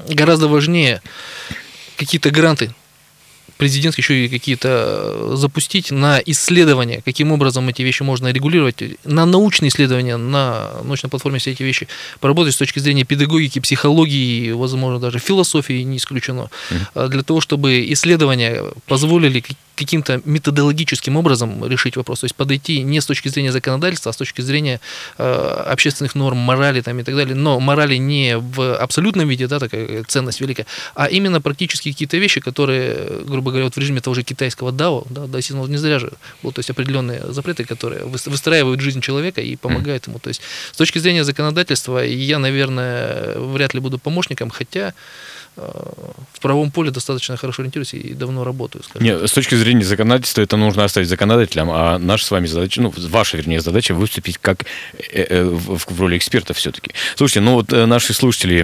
гораздо 0.10 0.48
важнее 0.48 1.02
какие-то 1.98 2.30
гранты 2.30 2.72
президентские 3.58 4.04
еще 4.04 4.26
и 4.26 4.30
какие-то 4.30 4.70
э, 4.70 5.36
запустить 5.36 5.92
на 5.92 6.20
исследования, 6.26 7.02
каким 7.06 7.32
образом 7.32 7.68
эти 7.70 7.82
вещи 7.82 8.04
можно 8.04 8.32
регулировать, 8.32 8.84
на 9.04 9.26
научные 9.26 9.70
исследования, 9.70 10.18
на 10.18 10.72
научной 10.84 11.10
платформе 11.10 11.40
все 11.40 11.52
эти 11.52 11.64
вещи 11.64 11.88
поработать 12.20 12.54
с 12.54 12.58
точки 12.58 12.80
зрения 12.80 13.06
педагогики, 13.06 13.60
психологии, 13.60 14.52
возможно, 14.52 15.00
даже 15.00 15.20
философии 15.20 15.84
не 15.84 15.98
исключено, 15.98 16.50
э, 16.96 17.08
для 17.08 17.24
того, 17.24 17.42
чтобы 17.42 17.86
исследования 17.92 18.64
позволили 18.88 19.44
каким-то 19.76 20.22
методологическим 20.26 21.18
образом 21.18 21.66
решить 21.68 21.98
вопрос, 21.98 22.22
то 22.22 22.26
есть 22.26 22.36
подойти 22.36 22.82
не 22.82 23.02
с 23.02 23.06
точки 23.06 23.30
зрения 23.30 23.52
законодательства, 23.52 24.10
а 24.10 24.14
с 24.14 24.18
точки 24.18 24.42
зрения 24.42 24.80
э, 25.18 25.24
общественных 25.68 26.16
норм, 26.16 26.38
морали 26.38 26.82
там, 26.82 27.00
и 27.00 27.04
так 27.04 27.16
далее, 27.16 27.36
но 27.36 27.60
морали 27.60 27.98
не 27.98 28.38
в 28.38 28.76
абсолютном 28.76 29.28
виде, 29.28 29.48
да, 29.48 29.60
такая 29.60 30.04
ценность 30.04 30.42
великая, 30.42 30.66
а 30.96 31.06
именно 31.06 31.42
практически 31.42 31.92
какие-то 31.92 32.18
вещи, 32.18 32.42
которые, 32.42 33.24
грубо 33.26 33.52
говоря, 33.52 33.66
вот 33.66 33.76
в 33.76 33.80
режиме 33.80 34.02
того 34.02 34.14
же 34.14 34.24
китайского 34.24 34.72
дао, 34.72 35.04
да, 35.10 35.28
даосизма 35.28 35.66
не 35.68 35.78
зря 35.78 36.00
же, 36.00 36.12
вот, 36.42 36.56
то 36.56 36.60
есть 36.60 36.70
определенные 36.70 37.22
запреты, 37.32 37.66
которые 37.66 38.04
выс- 38.04 38.30
выстраивают 38.30 38.82
жизнь 38.82 39.02
человека 39.02 39.42
и 39.42 39.56
помогают 39.56 40.08
ему. 40.08 40.20
То 40.20 40.30
есть 40.30 40.42
с 40.72 40.78
точки 40.78 41.00
зрения 41.00 41.24
законодательства 41.24 42.00
я, 42.00 42.40
наверное, 42.40 43.38
вряд 43.38 43.74
ли 43.74 43.80
буду 43.80 44.00
помощником, 44.00 44.50
хотя 44.50 44.94
в 45.56 46.40
правом 46.42 46.70
поле 46.72 46.92
достаточно 46.92 47.38
хорошо 47.38 47.62
ориентируюсь 47.62 47.94
и 47.94 48.14
давно 48.14 48.44
работаю. 48.44 48.84
скажем. 48.84 49.06
Нет, 49.06 49.30
с 49.30 49.32
точки 49.32 49.56
зрения 49.56 49.84
законодательства 49.84 50.42
это 50.42 50.58
нужно 50.58 50.84
оставить 50.84 51.08
законодателям, 51.08 51.70
а 51.72 51.98
наша 51.98 52.26
с 52.26 52.32
вами 52.32 52.46
задача, 52.46 52.82
ну, 52.82 52.94
ваша, 52.96 53.38
вернее, 53.38 53.62
задача 53.62 53.94
выступить 53.94 54.38
как 54.38 54.66
э, 55.14 55.26
э, 55.30 55.44
в, 55.46 56.00
роли 56.00 56.18
эксперта 56.18 56.54
все-таки. 56.54 56.92
Слушайте, 57.16 57.40
ну 57.40 57.54
вот 57.54 57.72
э, 57.72 57.86
наши 57.86 58.14
слушатели 58.14 58.62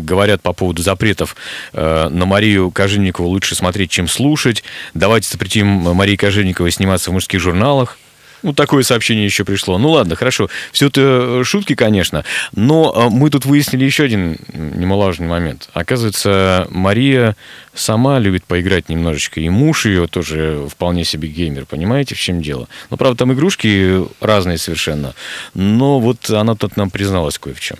говорят 0.00 0.42
по 0.42 0.52
поводу 0.52 0.82
запретов 0.82 1.36
на 1.72 2.08
Марию 2.10 2.70
Кожевникову 2.70 3.28
лучше 3.28 3.54
смотреть, 3.54 3.90
чем 3.90 4.08
слушать. 4.08 4.64
Давайте 4.94 5.28
запретим 5.30 5.66
Марии 5.66 6.16
Кожевниковой 6.16 6.70
сниматься 6.70 7.10
в 7.10 7.12
мужских 7.12 7.40
журналах. 7.40 7.98
Ну, 8.42 8.52
такое 8.52 8.82
сообщение 8.82 9.24
еще 9.24 9.44
пришло. 9.44 9.78
Ну, 9.78 9.90
ладно, 9.90 10.16
хорошо. 10.16 10.48
Все 10.72 10.86
это 10.86 11.00
э, 11.40 11.44
шутки, 11.44 11.74
конечно. 11.74 12.24
Но 12.54 12.92
э, 12.94 13.08
мы 13.10 13.30
тут 13.30 13.44
выяснили 13.44 13.84
еще 13.84 14.04
один 14.04 14.38
немаловажный 14.52 15.28
момент. 15.28 15.68
Оказывается, 15.74 16.66
Мария 16.70 17.36
сама 17.74 18.18
любит 18.18 18.44
поиграть 18.44 18.88
немножечко. 18.88 19.40
И 19.40 19.48
муж 19.48 19.86
ее 19.86 20.06
тоже 20.06 20.66
вполне 20.70 21.04
себе 21.04 21.28
геймер. 21.28 21.66
Понимаете, 21.66 22.14
в 22.14 22.20
чем 22.20 22.40
дело? 22.40 22.68
Ну, 22.88 22.96
правда, 22.96 23.18
там 23.18 23.32
игрушки 23.32 24.04
разные 24.20 24.58
совершенно. 24.58 25.14
Но 25.54 26.00
вот 26.00 26.30
она 26.30 26.54
тут 26.54 26.76
нам 26.76 26.90
призналась 26.90 27.38
кое 27.38 27.54
в 27.54 27.60
чем. 27.60 27.76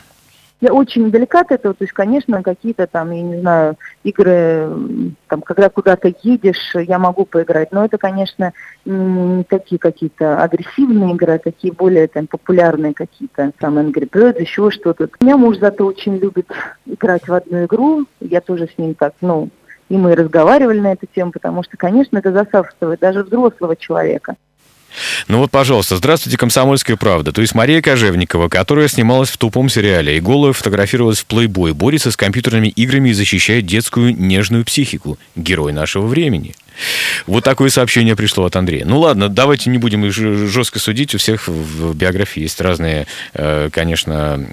Я 0.61 0.73
очень 0.73 1.11
далека 1.11 1.41
от 1.41 1.53
этого, 1.53 1.75
то 1.75 1.85
есть, 1.85 1.93
конечно, 1.93 2.43
какие-то 2.43 2.87
там, 2.87 3.11
я 3.11 3.23
не 3.23 3.41
знаю, 3.41 3.77
игры, 4.03 4.69
там, 5.29 5.41
когда 5.43 5.71
куда-то 5.71 6.13
едешь, 6.23 6.75
я 6.75 6.99
могу 6.99 7.25
поиграть, 7.25 7.73
но 7.73 7.85
это, 7.85 7.99
конечно, 7.99 8.53
не 8.85 9.45
такие 9.45 9.79
какие-то 9.79 10.43
агрессивные 10.43 11.15
игры, 11.15 11.35
а 11.35 11.39
такие 11.39 11.73
более 11.73 12.09
там 12.09 12.27
популярные 12.27 12.95
какие-то, 12.95 13.53
там, 13.59 13.79
Angry 13.79 14.09
Birds, 14.09 14.41
еще 14.41 14.71
что-то. 14.71 15.09
Меня 15.21 15.37
муж 15.37 15.59
зато 15.59 15.87
очень 15.87 16.17
любит 16.19 16.47
играть 16.87 17.27
в 17.27 17.33
одну 17.33 17.65
игру, 17.65 18.05
я 18.21 18.41
тоже 18.41 18.69
с 18.69 18.79
ним 18.79 18.95
так, 18.95 19.15
ну, 19.21 19.49
и 19.89 19.97
мы 19.97 20.15
разговаривали 20.15 20.79
на 20.79 20.93
эту 20.93 21.07
тему, 21.07 21.33
потому 21.33 21.63
что, 21.63 21.77
конечно, 21.77 22.19
это 22.19 22.33
засасывает 22.33 23.01
даже 23.01 23.25
взрослого 23.25 23.77
человека. 23.77 24.37
Ну 25.29 25.39
вот, 25.39 25.51
пожалуйста, 25.51 25.97
здравствуйте, 25.97 26.37
«Комсомольская 26.37 26.97
правда». 26.97 27.33
То 27.33 27.41
есть 27.41 27.55
Мария 27.55 27.81
Кожевникова, 27.83 28.49
которая 28.49 28.89
снималась 28.89 29.31
в 29.31 29.37
тупом 29.37 29.69
сериале 29.69 30.17
и 30.17 30.21
голая 30.21 30.53
фотографировалась 30.53 31.21
в 31.21 31.27
плейбой, 31.27 31.73
борется 31.73 32.11
с 32.11 32.17
компьютерными 32.17 32.69
играми 32.69 33.11
и 33.11 33.15
защищает 33.15 33.67
детскую 33.67 34.17
нежную 34.17 34.65
психику. 34.65 35.19
Герой 35.37 35.73
нашего 35.73 36.07
времени. 36.07 36.55
Вот 37.27 37.45
такое 37.45 37.71
сообщение 37.71 38.17
пришло 38.17 38.45
от 38.45 38.57
Андрея. 38.57 38.85
Ну 38.85 39.01
ладно, 39.01 39.29
давайте 39.29 39.71
не 39.71 39.79
будем 39.79 40.05
их 40.05 40.13
жестко 40.13 40.79
судить. 40.79 41.15
У 41.15 41.19
всех 41.19 41.49
в 41.49 41.95
биографии 41.95 42.41
есть 42.41 42.61
разные, 42.61 43.07
э, 43.35 43.69
конечно, 43.73 44.45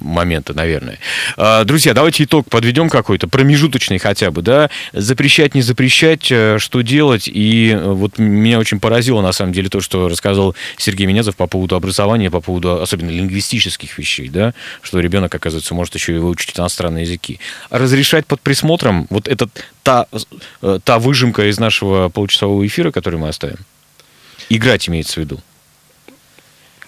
моменты, 0.00 0.54
наверное. 0.54 0.98
А, 1.36 1.64
Друзья, 1.64 1.94
давайте 1.94 2.24
итог 2.24 2.48
подведем 2.48 2.88
какой-то, 2.88 3.28
промежуточный 3.28 3.98
хотя 3.98 4.30
бы, 4.30 4.42
да? 4.42 4.70
Запрещать, 4.92 5.54
не 5.54 5.62
запрещать, 5.62 6.30
э, 6.30 6.58
что 6.58 6.82
делать. 6.82 7.28
И 7.28 7.70
э, 7.70 7.92
вот 7.92 8.18
меня 8.18 8.58
очень 8.58 8.80
поразило, 8.80 9.20
на 9.20 9.32
самом 9.32 9.52
деле, 9.52 9.68
то, 9.68 9.80
что 9.80 10.08
рассказал 10.08 10.54
Сергей 10.76 11.06
Менязов 11.06 11.36
по 11.36 11.46
поводу 11.46 11.76
образования, 11.76 12.30
по 12.30 12.40
поводу 12.40 12.80
особенно 12.80 13.10
лингвистических 13.10 13.98
вещей, 13.98 14.28
да? 14.28 14.54
Что 14.82 15.00
ребенок, 15.00 15.34
оказывается, 15.34 15.74
может 15.74 15.94
еще 15.94 16.14
и 16.14 16.18
выучить 16.18 16.58
иностранные 16.58 17.02
языки. 17.02 17.40
А 17.70 17.78
разрешать 17.78 18.26
под 18.26 18.40
присмотром, 18.40 19.06
вот 19.10 19.28
это 19.28 19.48
та, 19.82 20.06
та 20.84 20.98
выжимка 20.98 21.48
из 21.50 21.53
нашего 21.58 22.08
получасового 22.08 22.66
эфира, 22.66 22.90
который 22.90 23.18
мы 23.18 23.28
оставим. 23.28 23.58
Играть 24.48 24.88
имеется 24.88 25.14
в 25.14 25.16
виду. 25.18 25.40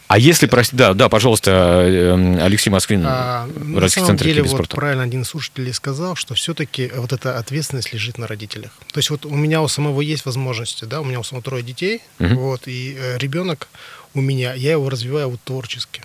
А 0.08 0.18
если, 0.18 0.46
прости, 0.46 0.76
да, 0.76 0.94
да, 0.94 1.08
пожалуйста, 1.08 1.50
э, 1.84 2.38
Алексей 2.40 2.70
Москвин, 2.70 3.02
А, 3.04 3.48
на 3.56 3.88
самом 3.88 4.16
деле, 4.16 4.44
вот 4.44 4.68
правильно 4.68 5.02
один 5.02 5.22
из 5.22 5.28
слушателей 5.28 5.72
сказал, 5.72 6.14
что 6.14 6.34
все-таки 6.34 6.92
вот 6.94 7.12
эта 7.12 7.38
ответственность 7.38 7.92
лежит 7.92 8.16
на 8.16 8.28
родителях. 8.28 8.70
То 8.92 8.98
есть 8.98 9.10
вот 9.10 9.26
у 9.26 9.34
меня 9.34 9.62
у 9.62 9.68
самого 9.68 10.00
есть 10.02 10.24
возможности, 10.24 10.84
да, 10.84 11.00
у 11.00 11.04
меня 11.04 11.18
у 11.18 11.24
самого 11.24 11.42
трое 11.42 11.64
детей, 11.64 12.02
Мгм. 12.20 12.36
вот, 12.36 12.68
и 12.68 12.96
э, 12.96 13.18
ребенок 13.18 13.66
у 14.14 14.20
меня, 14.20 14.54
я 14.54 14.72
его 14.72 14.88
развиваю 14.88 15.30
вот 15.30 15.40
творчески. 15.42 16.02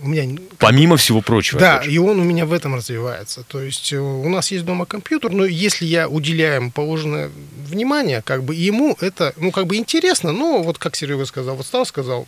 У 0.00 0.08
меня 0.08 0.38
Помимо 0.58 0.96
всего 0.96 1.20
прочего. 1.20 1.60
да, 1.60 1.78
и 1.82 1.98
он 1.98 2.18
у 2.20 2.24
меня 2.24 2.46
в 2.46 2.52
этом 2.52 2.74
развивается. 2.74 3.42
То 3.46 3.60
есть 3.60 3.92
э, 3.92 3.98
у 3.98 4.28
нас 4.28 4.50
есть 4.50 4.64
дома 4.64 4.86
компьютер, 4.86 5.30
но 5.32 5.44
если 5.44 5.84
я 5.84 6.08
уделяю 6.08 6.56
ему 6.56 6.70
положенное 6.70 7.30
внимание, 7.66 8.22
как 8.22 8.42
бы 8.44 8.54
ему 8.54 8.96
это, 9.00 9.34
ну, 9.36 9.50
как 9.50 9.66
бы 9.66 9.76
интересно, 9.76 10.32
но 10.32 10.62
вот 10.62 10.78
как 10.78 10.96
Серега 10.96 11.26
сказал, 11.26 11.56
вот 11.56 11.66
Стас 11.66 11.88
сказал, 11.88 12.26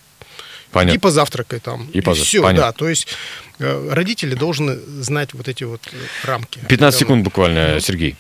Понятно. 0.73 0.97
и 0.97 0.99
позавтракай 1.01 1.61
там. 1.61 1.89
И 1.93 2.01
поза- 2.01 2.23
все, 2.25 2.43
понятно. 2.43 2.67
да. 2.67 2.73
То 2.73 2.89
есть 2.89 3.07
э, 3.61 3.89
родители 3.93 4.35
должны 4.35 4.75
знать 5.01 5.33
вот 5.33 5.49
эти 5.49 5.65
вот 5.65 5.81
э, 5.93 5.97
рамки. 6.27 6.59
15 6.69 6.79
Да, 6.79 6.91
секунд 6.93 7.25
буквально, 7.25 7.81
Сергей. 7.81 8.17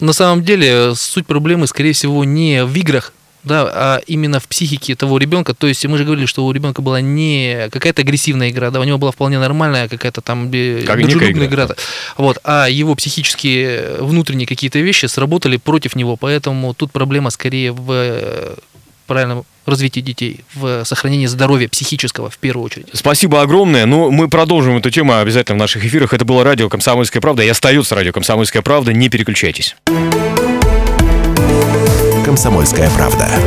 На 0.00 0.12
самом 0.12 0.44
деле, 0.44 0.94
суть 0.94 1.26
проблемы, 1.26 1.66
скорее 1.66 1.92
всего, 1.94 2.22
не 2.24 2.64
в 2.64 2.74
играх, 2.76 3.12
да, 3.44 3.70
а 3.72 4.00
именно 4.06 4.40
в 4.40 4.48
психике 4.48 4.94
того 4.94 5.18
ребенка. 5.18 5.54
То 5.54 5.66
есть 5.66 5.84
мы 5.86 5.98
же 5.98 6.04
говорили, 6.04 6.26
что 6.26 6.44
у 6.46 6.52
ребенка 6.52 6.82
была 6.82 7.00
не 7.00 7.68
какая-то 7.70 8.02
агрессивная 8.02 8.50
игра, 8.50 8.70
да, 8.70 8.80
у 8.80 8.84
него 8.84 8.98
была 8.98 9.12
вполне 9.12 9.38
нормальная 9.38 9.88
какая-то 9.88 10.20
там 10.20 10.48
бе- 10.48 10.82
Как 10.82 11.00
дружелюбная 11.00 11.46
игра, 11.46 11.64
игра. 11.64 11.74
Вот, 12.16 12.38
а 12.44 12.68
его 12.68 12.94
психические 12.94 13.96
внутренние 14.00 14.46
какие-то 14.46 14.78
вещи 14.78 15.06
сработали 15.06 15.56
против 15.56 15.96
него, 15.96 16.16
поэтому 16.16 16.74
тут 16.74 16.92
проблема 16.92 17.30
скорее 17.30 17.72
в 17.72 17.90
э, 17.90 18.54
правильном 19.06 19.44
развитии 19.66 20.00
детей, 20.00 20.40
в 20.54 20.84
сохранении 20.84 21.26
здоровья 21.26 21.68
психического 21.68 22.30
в 22.30 22.38
первую 22.38 22.64
очередь. 22.66 22.88
Спасибо 22.92 23.42
огромное. 23.42 23.86
Ну, 23.86 24.10
мы 24.10 24.28
продолжим 24.28 24.76
эту 24.76 24.90
тему 24.90 25.18
обязательно 25.18 25.56
в 25.56 25.58
наших 25.58 25.84
эфирах. 25.84 26.14
Это 26.14 26.24
было 26.24 26.44
радио 26.44 26.68
«Комсомольская 26.68 27.20
правда» 27.20 27.42
и 27.42 27.48
остается 27.48 27.94
радио 27.94 28.12
«Комсомольская 28.12 28.62
правда». 28.62 28.92
Не 28.92 29.08
переключайтесь. 29.08 29.76
«Комсомольская 32.38 32.88
правда». 32.90 33.38